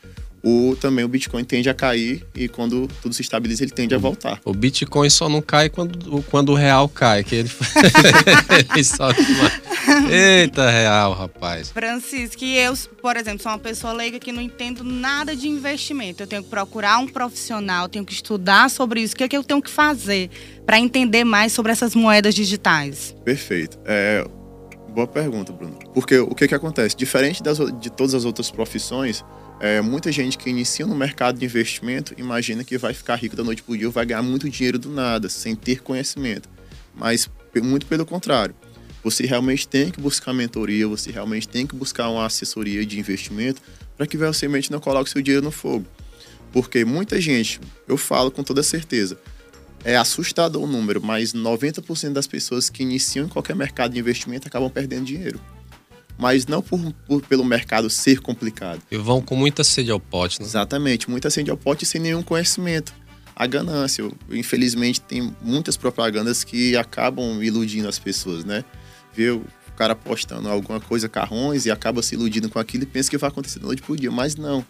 o, 0.46 0.76
também 0.76 1.04
o 1.04 1.08
Bitcoin 1.08 1.44
tende 1.44 1.68
a 1.70 1.74
cair 1.74 2.24
e 2.36 2.48
quando 2.48 2.88
tudo 3.02 3.16
se 3.16 3.24
estabiliza, 3.24 3.64
ele 3.64 3.72
tende 3.72 3.96
a 3.96 3.98
voltar. 3.98 4.40
O 4.46 4.54
Bitcoin 4.54 5.10
só 5.10 5.28
não 5.28 5.42
cai 5.42 5.70
quando, 5.70 6.22
quando 6.30 6.50
o 6.50 6.54
real 6.54 6.88
cai, 6.88 7.24
que 7.24 7.34
ele, 7.34 7.50
ele 8.72 8.84
sobe 8.84 9.18
Eita, 10.12 10.70
real, 10.70 11.14
rapaz. 11.14 11.72
Francisco, 11.72 12.44
e 12.44 12.60
eu, 12.60 12.76
por 13.02 13.18
exemplo, 13.18 13.42
sou 13.42 13.52
uma 13.52 13.58
pessoa 13.58 13.92
leiga 13.92 14.20
que 14.20 14.32
não 14.32 14.42
entendo 14.42 14.84
nada 14.84 15.36
de 15.36 15.48
investimento. 15.48 16.22
Eu 16.22 16.28
tenho 16.28 16.44
que 16.44 16.50
procurar 16.50 17.00
um 17.00 17.08
profissional, 17.08 17.90
tenho 17.90 18.06
que 18.06 18.14
estudar 18.14 18.70
sobre 18.70 19.02
isso. 19.02 19.16
O 19.16 19.18
que, 19.18 19.24
é 19.24 19.28
que 19.28 19.38
eu 19.38 19.44
tenho 19.44 19.62
que 19.62 19.70
fazer 19.70 20.30
para 20.64 20.80
entender 20.80 21.24
mais 21.24 21.54
sobre 21.54 21.72
essas 21.72 21.96
moedas 21.96 22.36
digitais? 22.36 23.16
Perfeito. 23.24 23.80
É, 23.84 24.24
Boa 24.96 25.08
pergunta, 25.08 25.52
Bruno. 25.52 25.78
Porque 25.94 26.18
o 26.20 26.34
que, 26.34 26.48
que 26.48 26.56
acontece? 26.56 26.96
Diferente 26.96 27.44
das, 27.44 27.58
de 27.82 27.90
todas 27.90 28.14
as 28.14 28.24
outras 28.24 28.50
profissões, 28.50 29.26
é, 29.60 29.82
muita 29.82 30.12
gente 30.12 30.38
que 30.38 30.50
inicia 30.50 30.86
no 30.86 30.96
mercado 30.96 31.40
de 31.40 31.46
investimento 31.46 32.14
imagina 32.18 32.64
que 32.64 32.78
vai 32.78 32.94
ficar 32.94 33.16
rico 33.16 33.36
da 33.36 33.44
noite 33.44 33.64
para 33.64 33.74
o 33.74 33.78
dia 33.78 33.90
vai 33.90 34.06
ganhar 34.06 34.22
muito 34.22 34.50
dinheiro 34.50 34.78
do 34.78 34.90
nada, 34.90 35.30
sem 35.30 35.56
ter 35.56 35.82
conhecimento. 35.82 36.50
Mas 36.94 37.30
muito 37.62 37.86
pelo 37.86 38.06
contrário. 38.06 38.54
Você 39.04 39.26
realmente 39.26 39.68
tem 39.68 39.92
que 39.92 40.02
buscar 40.02 40.34
mentoria, 40.34 40.88
você 40.88 41.12
realmente 41.12 41.48
tem 41.48 41.66
que 41.66 41.76
buscar 41.76 42.10
uma 42.10 42.26
assessoria 42.26 42.86
de 42.86 43.00
investimento 43.00 43.62
para 43.96 44.08
que 44.08 44.18
você 44.18 44.48
não 44.72 44.80
coloque 44.80 45.10
seu 45.10 45.22
dinheiro 45.22 45.46
no 45.46 45.52
fogo. 45.52 45.86
Porque 46.52 46.84
muita 46.84 47.22
gente, 47.22 47.60
eu 47.88 47.98
falo 47.98 48.32
com 48.32 48.44
toda 48.44 48.64
certeza, 48.64 49.18
é 49.84 49.96
assustador 49.96 50.64
o 50.64 50.68
número, 50.68 51.02
mas 51.04 51.34
90% 51.34 52.14
das 52.14 52.26
pessoas 52.26 52.70
que 52.70 52.82
iniciam 52.82 53.28
em 53.28 53.30
qualquer 53.30 53.56
mercado 53.56 53.94
de 53.94 54.00
investimento 54.00 54.48
acabam 54.48 54.70
perdendo 54.70 55.06
dinheiro. 55.06 55.40
Mas 56.18 56.48
não 56.48 56.62
por, 56.62 56.80
por, 57.08 57.22
pelo 57.22 57.44
mercado 57.44 57.90
ser 57.90 58.20
complicado. 58.20 58.82
E 58.90 58.98
vão 58.98 59.22
com 59.22 59.36
muita 59.36 59.64
sede 59.64 59.92
ao 59.92 60.00
pote, 60.00 60.40
né? 60.40 60.46
Exatamente, 60.46 61.10
muita 61.10 61.30
sede 61.30 61.52
ao 61.52 61.58
pote 61.58 61.86
sem 61.86 62.00
nenhum 62.00 62.24
conhecimento. 62.24 62.94
A 63.36 63.46
ganância, 63.46 64.10
infelizmente, 64.32 65.02
tem 65.02 65.36
muitas 65.42 65.76
propagandas 65.76 66.44
que 66.44 66.78
acabam 66.78 67.44
iludindo 67.44 67.88
as 67.90 68.00
pessoas, 68.00 68.46
né? 68.46 68.64
Vê 69.14 69.32
o 69.32 69.44
cara 69.76 69.94
postando 69.94 70.48
alguma 70.48 70.80
coisa, 70.80 71.10
carrões, 71.10 71.66
e 71.66 71.72
acaba 71.72 72.02
se 72.02 72.16
iludindo 72.16 72.50
com 72.50 72.60
aquilo 72.60 72.84
e 72.84 72.86
pensa 72.86 73.10
que 73.10 73.18
vai 73.18 73.30
acontecer 73.30 73.60
da 73.60 73.66
noite 73.66 73.82
pro 73.82 73.98
dia, 73.98 74.10
mas 74.10 74.38
não. 74.38 74.66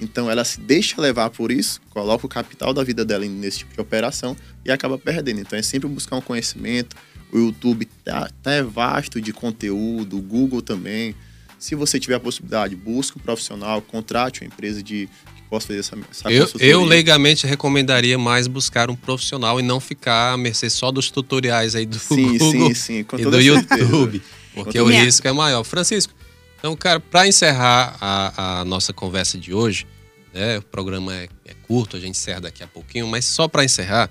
Então 0.00 0.30
ela 0.30 0.44
se 0.44 0.60
deixa 0.60 1.00
levar 1.00 1.30
por 1.30 1.50
isso, 1.50 1.80
coloca 1.90 2.24
o 2.24 2.28
capital 2.28 2.72
da 2.72 2.84
vida 2.84 3.04
dela 3.04 3.24
nesse 3.24 3.58
tipo 3.58 3.74
de 3.74 3.80
operação 3.80 4.36
e 4.64 4.70
acaba 4.70 4.96
perdendo. 4.96 5.40
Então 5.40 5.58
é 5.58 5.62
sempre 5.62 5.88
buscar 5.88 6.16
um 6.16 6.20
conhecimento. 6.20 6.96
O 7.32 7.38
YouTube 7.38 7.86
tá, 8.04 8.30
tá 8.42 8.52
é 8.52 8.62
vasto 8.62 9.20
de 9.20 9.32
conteúdo, 9.32 10.18
o 10.18 10.22
Google 10.22 10.62
também. 10.62 11.14
Se 11.58 11.74
você 11.74 11.98
tiver 11.98 12.14
a 12.14 12.20
possibilidade, 12.20 12.76
busque 12.76 13.18
um 13.18 13.20
profissional, 13.20 13.82
contrate 13.82 14.42
uma 14.42 14.46
empresa 14.46 14.82
de 14.82 15.08
que 15.34 15.42
possa 15.50 15.66
fazer 15.66 15.80
essa, 15.80 15.98
essa 16.10 16.30
eu, 16.30 16.48
eu 16.60 16.84
legalmente 16.84 17.46
recomendaria 17.46 18.16
mais 18.16 18.46
buscar 18.46 18.90
um 18.90 18.96
profissional 18.96 19.58
e 19.58 19.62
não 19.62 19.80
ficar 19.80 20.32
à 20.32 20.36
mercê 20.36 20.70
só 20.70 20.92
dos 20.92 21.10
tutoriais 21.10 21.74
aí 21.74 21.84
do 21.84 21.98
sim, 21.98 22.38
Google 22.38 22.52
sim, 22.52 22.74
sim, 22.74 23.06
e 23.18 23.24
do 23.24 23.40
YouTube, 23.40 24.22
porque 24.54 24.80
o 24.80 24.86
risco 24.86 25.26
é 25.26 25.32
maior. 25.32 25.64
Francisco, 25.64 26.14
então, 26.58 26.74
cara, 26.76 26.98
para 26.98 27.26
encerrar 27.26 27.96
a, 28.00 28.60
a, 28.60 28.64
nossa 28.64 28.92
conversa 28.92 29.38
de 29.38 29.54
hoje, 29.54 29.86
né, 30.34 30.58
o 30.58 30.62
programa 30.62 31.14
é, 31.14 31.28
é, 31.44 31.54
curto, 31.66 31.96
a 31.96 32.00
gente 32.00 32.10
encerra 32.10 32.42
daqui 32.42 32.62
a 32.62 32.66
pouquinho, 32.66 33.06
mas 33.06 33.24
só 33.24 33.46
para 33.46 33.64
encerrar, 33.64 34.10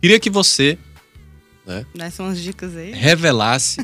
queria 0.00 0.20
que 0.20 0.30
você 0.30 0.78
né, 1.70 1.86
Desse 1.94 2.20
umas 2.20 2.40
dicas 2.40 2.76
aí. 2.76 2.92
revelasse 2.92 3.80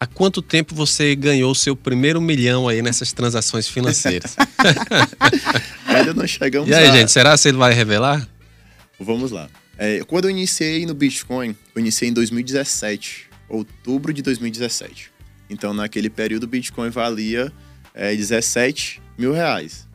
há 0.00 0.06
quanto 0.06 0.40
tempo 0.40 0.74
você 0.74 1.14
ganhou 1.14 1.52
o 1.52 1.54
seu 1.54 1.76
primeiro 1.76 2.20
milhão 2.20 2.66
aí 2.66 2.80
nessas 2.80 3.12
transações 3.12 3.68
financeiras. 3.68 4.34
Ainda 5.86 6.14
não 6.14 6.26
chegamos 6.26 6.70
E 6.70 6.74
aí, 6.74 6.88
a... 6.88 6.92
gente, 6.92 7.12
será 7.12 7.36
que 7.36 7.46
ele 7.46 7.58
vai 7.58 7.74
revelar? 7.74 8.26
Vamos 8.98 9.30
lá. 9.30 9.48
É, 9.76 10.02
quando 10.04 10.24
eu 10.24 10.30
iniciei 10.30 10.86
no 10.86 10.94
Bitcoin, 10.94 11.56
eu 11.74 11.80
iniciei 11.80 12.08
em 12.08 12.12
2017, 12.12 13.28
outubro 13.48 14.12
de 14.12 14.22
2017. 14.22 15.10
Então, 15.48 15.74
naquele 15.74 16.08
período, 16.08 16.44
o 16.44 16.46
Bitcoin 16.46 16.90
valia 16.90 17.52
é, 17.94 18.14
17 18.14 19.02
mil 19.18 19.32
reais. 19.32 19.88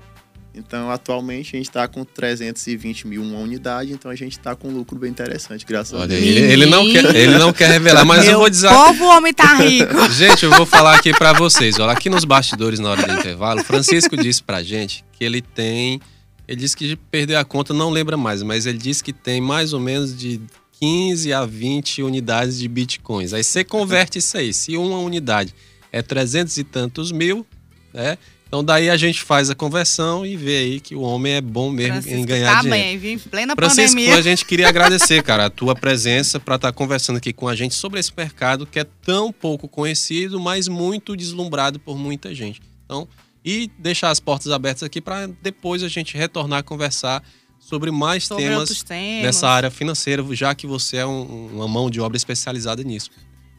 Então, 0.57 0.89
atualmente, 0.89 1.55
a 1.55 1.57
gente 1.57 1.67
está 1.67 1.85
com 1.85 2.05
320 2.05 3.07
mil 3.07 3.21
uma 3.21 3.39
unidade, 3.39 3.91
então 3.91 4.09
a 4.09 4.15
gente 4.15 4.37
está 4.37 4.55
com 4.55 4.69
um 4.69 4.71
lucro 4.71 4.97
bem 4.97 5.11
interessante, 5.11 5.65
graças 5.65 5.93
Olha, 5.93 6.03
a 6.03 6.07
Deus. 6.07 6.21
Ele, 6.21 6.39
ele, 6.39 6.65
não 6.65 6.89
quer, 6.89 7.15
ele 7.15 7.37
não 7.37 7.51
quer 7.51 7.71
revelar, 7.71 8.05
mas 8.05 8.23
Meu 8.23 8.33
eu 8.33 8.39
vou 8.39 8.49
dizer. 8.49 8.69
povo, 8.69 9.03
o 9.03 9.07
homem 9.09 9.33
tá 9.33 9.53
rico. 9.55 9.93
gente, 10.13 10.45
eu 10.45 10.51
vou 10.51 10.65
falar 10.65 10.95
aqui 10.95 11.11
para 11.11 11.33
vocês. 11.33 11.77
Olha, 11.77 11.91
aqui 11.91 12.09
nos 12.09 12.23
bastidores, 12.23 12.79
na 12.79 12.89
hora 12.89 13.05
do 13.05 13.13
intervalo, 13.19 13.63
Francisco 13.65 14.15
disse 14.15 14.41
pra 14.41 14.63
gente 14.63 15.03
que 15.11 15.25
ele 15.25 15.41
tem. 15.41 15.99
Ele 16.47 16.61
disse 16.61 16.77
que 16.77 16.95
perdeu 16.95 17.37
a 17.37 17.43
conta, 17.43 17.73
não 17.73 17.89
lembra 17.89 18.15
mais, 18.15 18.41
mas 18.41 18.65
ele 18.65 18.77
disse 18.77 19.03
que 19.03 19.11
tem 19.11 19.41
mais 19.41 19.73
ou 19.73 19.79
menos 19.79 20.17
de 20.17 20.39
15 20.79 21.33
a 21.33 21.45
20 21.45 22.01
unidades 22.01 22.59
de 22.59 22.67
bitcoins. 22.69 23.33
Aí 23.33 23.43
você 23.43 23.63
converte 23.63 24.19
isso 24.19 24.37
aí. 24.37 24.53
Se 24.53 24.77
uma 24.77 24.99
unidade 24.99 25.53
é 25.91 26.01
300 26.01 26.55
e 26.57 26.63
tantos 26.63 27.11
mil, 27.11 27.45
né? 27.93 28.17
Então 28.47 28.63
daí 28.63 28.89
a 28.89 28.95
gente 28.97 29.21
faz 29.21 29.49
a 29.49 29.55
conversão 29.55 30.25
e 30.25 30.35
vê 30.37 30.57
aí 30.57 30.79
que 30.79 30.95
o 30.95 31.01
homem 31.01 31.33
é 31.33 31.41
bom 31.41 31.69
mesmo 31.69 31.93
Francisco 31.93 32.17
em 32.19 32.25
ganhar 32.25 32.53
tá 32.55 32.61
dinheiro. 32.61 32.83
bem, 32.83 32.97
viu? 32.97 33.11
Em 33.11 33.19
plena 33.19 33.55
Francisco, 33.55 33.95
pandemia. 33.97 34.17
a 34.17 34.21
gente 34.21 34.45
queria 34.45 34.69
agradecer, 34.69 35.21
cara, 35.23 35.45
a 35.45 35.49
tua 35.49 35.75
presença 35.75 36.39
para 36.39 36.55
estar 36.55 36.71
tá 36.71 36.77
conversando 36.77 37.17
aqui 37.17 37.33
com 37.33 37.47
a 37.47 37.55
gente 37.55 37.73
sobre 37.75 37.99
esse 37.99 38.11
mercado 38.15 38.65
que 38.65 38.79
é 38.79 38.85
tão 39.03 39.31
pouco 39.33 39.67
conhecido, 39.67 40.39
mas 40.39 40.67
muito 40.67 41.15
deslumbrado 41.17 41.79
por 41.79 41.97
muita 41.97 42.33
gente. 42.35 42.61
Então, 42.85 43.07
e 43.43 43.69
deixar 43.79 44.09
as 44.11 44.19
portas 44.19 44.51
abertas 44.51 44.83
aqui 44.83 45.01
para 45.01 45.27
depois 45.41 45.83
a 45.83 45.87
gente 45.87 46.15
retornar 46.17 46.59
a 46.59 46.63
conversar 46.63 47.23
sobre 47.59 47.89
mais 47.89 48.25
Sobre 48.25 48.43
temas, 48.43 48.83
temas. 48.83 49.23
nessa 49.23 49.49
área 49.49 49.71
financeira, 49.71 50.23
já 50.31 50.53
que 50.53 50.67
você 50.67 50.97
é 50.97 51.05
um- 51.05 51.47
uma 51.55 51.67
mão 51.67 51.89
de 51.89 51.99
obra 51.99 52.15
especializada 52.15 52.83
nisso. 52.83 53.09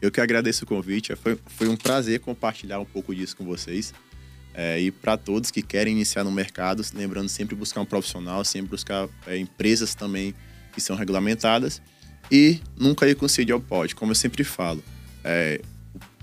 Eu 0.01 0.09
que 0.11 0.21
agradeço 0.21 0.63
o 0.63 0.67
convite. 0.67 1.13
Foi, 1.15 1.37
foi 1.45 1.67
um 1.67 1.75
prazer 1.75 2.19
compartilhar 2.21 2.79
um 2.79 2.85
pouco 2.85 3.13
disso 3.13 3.35
com 3.35 3.43
vocês. 3.43 3.93
É, 4.59 4.79
e 4.79 4.89
para 4.89 5.15
todos 5.15 5.51
que 5.51 5.61
querem 5.61 5.93
iniciar 5.93 6.23
no 6.23 6.31
mercado, 6.31 6.83
lembrando 6.95 7.29
sempre 7.29 7.55
buscar 7.55 7.79
um 7.79 7.85
profissional, 7.85 8.43
sempre 8.43 8.71
buscar 8.71 9.07
é, 9.27 9.37
empresas 9.37 9.93
também 9.93 10.33
que 10.73 10.81
são 10.81 10.95
regulamentadas 10.95 11.79
e 12.31 12.59
nunca 12.75 13.07
ir 13.07 13.13
com 13.13 13.27
sede 13.27 13.51
ao 13.51 13.59
pote. 13.59 13.93
Como 13.93 14.11
eu 14.11 14.15
sempre 14.15 14.43
falo, 14.43 14.83
é, 15.23 15.61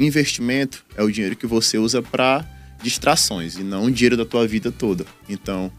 investimento 0.00 0.84
é 0.96 1.02
o 1.04 1.10
dinheiro 1.12 1.36
que 1.36 1.46
você 1.46 1.78
usa 1.78 2.02
para 2.02 2.44
distrações 2.82 3.54
e 3.54 3.62
não 3.62 3.84
o 3.84 3.90
dinheiro 3.90 4.16
da 4.16 4.24
tua 4.24 4.48
vida 4.48 4.72
toda. 4.72 5.06
Então, 5.28 5.70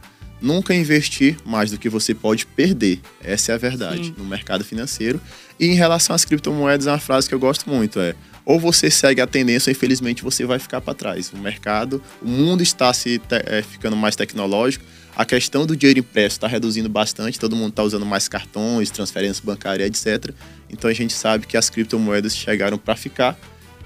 nunca 0.42 0.74
investir 0.74 1.38
mais 1.46 1.72
do 1.72 1.78
que 1.78 1.90
você 1.90 2.16
pode 2.16 2.46
perder. 2.46 3.02
Essa 3.22 3.52
é 3.52 3.56
a 3.56 3.58
verdade 3.58 4.06
Sim. 4.06 4.16
no 4.18 4.24
mercado 4.24 4.64
financeiro. 4.64 5.20
E 5.60 5.68
em 5.68 5.74
relação 5.74 6.16
às 6.16 6.24
criptomoedas, 6.24 6.88
é 6.88 6.92
uma 6.92 7.00
frase 7.00 7.28
que 7.28 7.36
eu 7.36 7.40
gosto 7.40 7.70
muito 7.70 8.00
é 8.00 8.16
ou 8.46 8.60
você 8.60 8.90
segue 8.92 9.20
a 9.22 9.28
tendência, 9.28 9.70
ou 9.70 9.72
infelizmente 9.72 10.24
você 10.24 10.46
vai 10.46 10.60
ficar 10.60 10.80
para 10.82 10.94
trás. 10.94 11.32
O 11.34 11.38
mercado, 11.38 12.02
o 12.22 12.28
mundo 12.28 12.62
está 12.62 12.94
se 12.94 13.18
te- 13.20 13.44
é, 13.46 13.62
ficando 13.64 13.96
mais 13.96 14.16
tecnológico. 14.16 14.86
A 15.18 15.24
questão 15.26 15.66
do 15.66 15.76
dinheiro 15.78 16.00
impresso 16.00 16.36
está 16.36 16.48
reduzindo 16.48 16.90
bastante. 16.90 17.40
Todo 17.40 17.56
mundo 17.56 17.70
está 17.70 17.82
usando 17.84 18.06
mais 18.06 18.28
cartões, 18.28 18.90
transferência 18.90 19.42
bancária, 19.46 19.86
etc. 19.86 20.32
Então 20.70 20.90
a 20.90 20.94
gente 20.94 21.14
sabe 21.14 21.48
que 21.48 21.56
as 21.58 21.70
criptomoedas 21.70 22.36
chegaram 22.36 22.78
para 22.78 22.96
ficar 22.98 23.38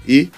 e 0.06 0.28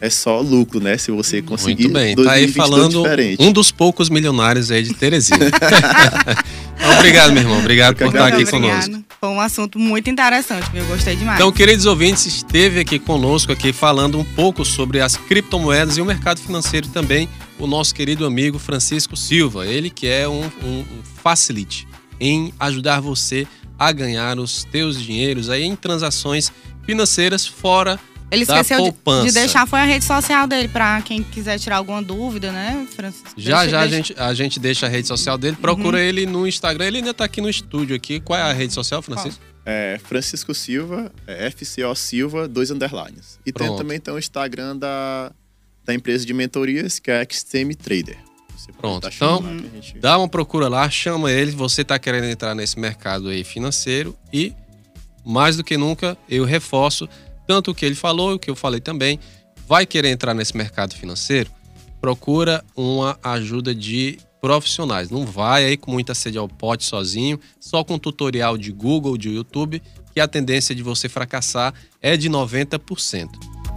é 0.00 0.10
só 0.10 0.40
lucro, 0.40 0.80
né? 0.80 0.98
Se 0.98 1.10
você 1.12 1.40
conseguir. 1.40 1.84
Muito 1.84 1.94
bem, 1.94 2.14
tá 2.16 2.32
aí 2.32 2.46
2022 2.46 2.54
falando 2.56 3.02
diferente. 3.02 3.42
um 3.42 3.52
dos 3.52 3.70
poucos 3.70 4.10
milionários 4.10 4.70
aí 4.70 4.82
de 4.82 4.92
Teresina. 4.94 5.46
Obrigado, 6.98 7.32
meu 7.32 7.42
irmão. 7.42 7.58
Obrigado 7.60 7.94
Eu 8.00 8.06
por 8.10 8.14
estar 8.14 8.26
aqui 8.26 8.44
conosco. 8.50 9.05
Foi 9.26 9.34
um 9.34 9.40
assunto 9.40 9.76
muito 9.76 10.08
interessante, 10.08 10.70
eu 10.72 10.86
gostei 10.86 11.16
demais. 11.16 11.36
Então, 11.36 11.50
queridos 11.50 11.84
ouvintes, 11.84 12.26
esteve 12.26 12.78
aqui 12.78 12.96
conosco 12.96 13.50
aqui 13.50 13.72
falando 13.72 14.16
um 14.20 14.22
pouco 14.24 14.64
sobre 14.64 15.00
as 15.00 15.16
criptomoedas 15.16 15.96
e 15.96 16.00
o 16.00 16.04
mercado 16.04 16.40
financeiro 16.40 16.86
também, 16.90 17.28
o 17.58 17.66
nosso 17.66 17.92
querido 17.92 18.24
amigo 18.24 18.56
Francisco 18.56 19.16
Silva, 19.16 19.66
ele 19.66 19.90
que 19.90 20.06
é 20.06 20.28
um, 20.28 20.44
um, 20.62 20.78
um 20.78 21.02
facilite 21.24 21.88
em 22.20 22.54
ajudar 22.60 23.00
você 23.00 23.48
a 23.76 23.90
ganhar 23.90 24.38
os 24.38 24.62
teus 24.62 25.02
dinheiros 25.02 25.50
aí 25.50 25.64
em 25.64 25.74
transações 25.74 26.52
financeiras 26.84 27.44
fora 27.44 27.98
ele 28.30 28.44
da 28.44 28.54
esqueceu 28.54 28.78
de, 28.78 28.84
poupança. 28.92 29.26
de 29.26 29.32
deixar 29.32 29.66
foi 29.66 29.78
a 29.80 29.84
rede 29.84 30.04
social 30.04 30.46
dele 30.46 30.68
para 30.68 31.00
quem 31.02 31.22
quiser 31.22 31.58
tirar 31.58 31.76
alguma 31.76 32.02
dúvida, 32.02 32.50
né, 32.52 32.86
Francisco? 32.94 33.30
Já 33.36 33.60
Deixa- 33.62 33.70
já 33.70 33.78
a 33.78 33.86
deixa- 33.86 33.96
gente, 33.96 34.20
a 34.20 34.34
gente 34.34 34.60
deixa 34.60 34.86
a 34.86 34.88
rede 34.88 35.06
social 35.08 35.38
dele, 35.38 35.56
procura 35.56 36.00
ele 36.00 36.26
no 36.26 36.46
Instagram, 36.46 36.86
ele 36.86 36.96
ainda 36.98 37.14
tá 37.14 37.24
aqui 37.24 37.40
no 37.40 37.48
estúdio 37.48 37.94
aqui. 37.94 38.18
Qual 38.20 38.38
é 38.38 38.42
a 38.42 38.52
rede 38.52 38.72
social, 38.72 39.00
Francisco? 39.02 39.40
É 39.64 39.98
Francisco 40.04 40.54
Silva, 40.54 41.10
é 41.26 41.50
FCO 41.50 41.94
Silva, 41.96 42.46
dois 42.46 42.70
underlines. 42.70 43.38
E 43.44 43.52
tem 43.52 43.74
também 43.76 43.98
tem 43.98 44.14
o 44.14 44.18
Instagram 44.18 44.76
da, 44.76 45.32
da 45.84 45.92
empresa 45.94 46.24
de 46.24 46.32
mentorias, 46.32 46.98
que 47.00 47.10
é 47.10 47.20
a 47.20 47.26
Xteme 47.28 47.74
Trader. 47.74 48.16
Você 48.56 48.72
Pronto. 48.72 49.02
tá 49.02 49.10
Então, 49.14 49.40
lá 49.40 49.50
a 49.50 49.54
gente- 49.80 49.98
dá 49.98 50.18
uma 50.18 50.28
procura 50.28 50.68
lá, 50.68 50.88
chama 50.88 51.30
ele. 51.32 51.50
Você 51.50 51.84
tá 51.84 51.98
querendo 51.98 52.24
entrar 52.24 52.54
nesse 52.54 52.78
mercado 52.78 53.28
aí 53.28 53.42
financeiro 53.44 54.16
e, 54.32 54.52
mais 55.24 55.56
do 55.56 55.64
que 55.64 55.76
nunca, 55.76 56.16
eu 56.28 56.44
reforço 56.44 57.08
tanto 57.46 57.70
o 57.70 57.74
que 57.74 57.84
ele 57.84 57.94
falou 57.94 58.34
o 58.34 58.38
que 58.38 58.50
eu 58.50 58.56
falei 58.56 58.80
também. 58.80 59.18
Vai 59.68 59.86
querer 59.86 60.10
entrar 60.10 60.34
nesse 60.34 60.56
mercado 60.56 60.94
financeiro? 60.94 61.50
Procura 62.00 62.64
uma 62.76 63.18
ajuda 63.22 63.74
de 63.74 64.18
profissionais. 64.40 65.10
Não 65.10 65.26
vai 65.26 65.64
aí 65.64 65.76
com 65.76 65.90
muita 65.90 66.14
sede 66.14 66.38
ao 66.38 66.48
pote 66.48 66.84
sozinho, 66.84 67.40
só 67.58 67.82
com 67.82 67.98
tutorial 67.98 68.56
de 68.56 68.70
Google, 68.70 69.16
de 69.18 69.30
YouTube, 69.30 69.82
que 70.14 70.20
a 70.20 70.28
tendência 70.28 70.74
de 70.74 70.82
você 70.82 71.08
fracassar 71.08 71.74
é 72.00 72.16
de 72.16 72.30
90%. 72.30 73.28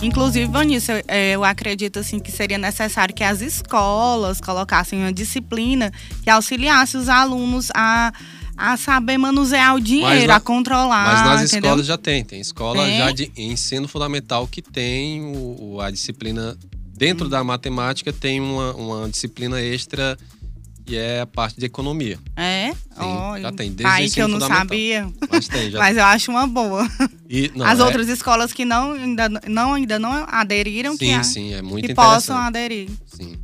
Inclusive, 0.01 0.49
Vanessa, 0.49 1.03
é, 1.07 1.31
eu 1.31 1.43
acredito 1.43 1.99
assim 1.99 2.19
que 2.19 2.31
seria 2.31 2.57
necessário 2.57 3.13
que 3.13 3.23
as 3.23 3.41
escolas 3.41 4.39
colocassem 4.39 4.99
uma 4.99 5.11
disciplina 5.11 5.91
que 6.23 6.29
auxiliasse 6.29 6.95
os 6.95 7.09
alunos 7.09 7.69
a, 7.75 8.13
a 8.59 8.75
saber 8.77 9.17
manusear 9.17 9.75
o 9.75 9.79
dinheiro, 9.79 10.27
na- 10.27 10.35
a 10.35 10.39
controlar. 10.39 11.05
Mas 11.05 11.25
nas 11.41 11.51
entendeu? 11.51 11.69
escolas 11.69 11.85
já 11.87 11.97
tem. 11.97 12.23
Tem 12.25 12.41
escola 12.41 12.83
Tem? 12.83 12.97
já 12.97 13.11
de 13.11 13.31
ensino 13.37 13.87
fundamental 13.87 14.45
que 14.47 14.61
tem 14.61 15.21
o, 15.35 15.79
a 15.81 15.89
disciplina. 15.89 16.57
Dentro 16.97 17.27
Hum. 17.27 17.29
da 17.29 17.41
matemática 17.43 18.11
tem 18.11 18.41
uma, 18.41 18.73
uma 18.75 19.09
disciplina 19.09 19.61
extra 19.61 20.17
que 20.85 20.97
é 20.97 21.21
a 21.21 21.25
parte 21.27 21.57
de 21.59 21.65
economia. 21.67 22.17
É? 22.35 22.71
Sim, 22.73 23.41
já 23.43 23.51
tem, 23.53 23.71
desde 23.71 23.85
Aí 23.95 24.09
que 24.09 24.19
eu 24.19 24.27
não 24.27 24.39
sabia. 24.41 25.07
Mas 25.31 25.47
tem, 25.47 25.69
já 25.69 25.77
Mas 25.79 25.95
eu 25.95 26.03
acho 26.03 26.31
uma 26.31 26.47
boa. 26.47 26.85
E, 27.29 27.51
não, 27.55 27.65
As 27.65 27.79
é- 27.79 27.83
outras 27.83 28.09
escolas 28.09 28.51
que 28.51 28.65
não 28.65 28.93
ainda 28.93 29.29
não, 29.47 29.75
ainda 29.75 29.99
não 29.99 30.11
aderiram, 30.27 30.97
que, 30.97 31.05
Sim, 31.05 31.13
a- 31.13 31.23
sim, 31.23 31.53
é 31.53 31.61
muito 31.61 31.87
que 31.87 31.93
possam 31.93 32.35
aderir. 32.37 32.89
Sim. 33.05 33.37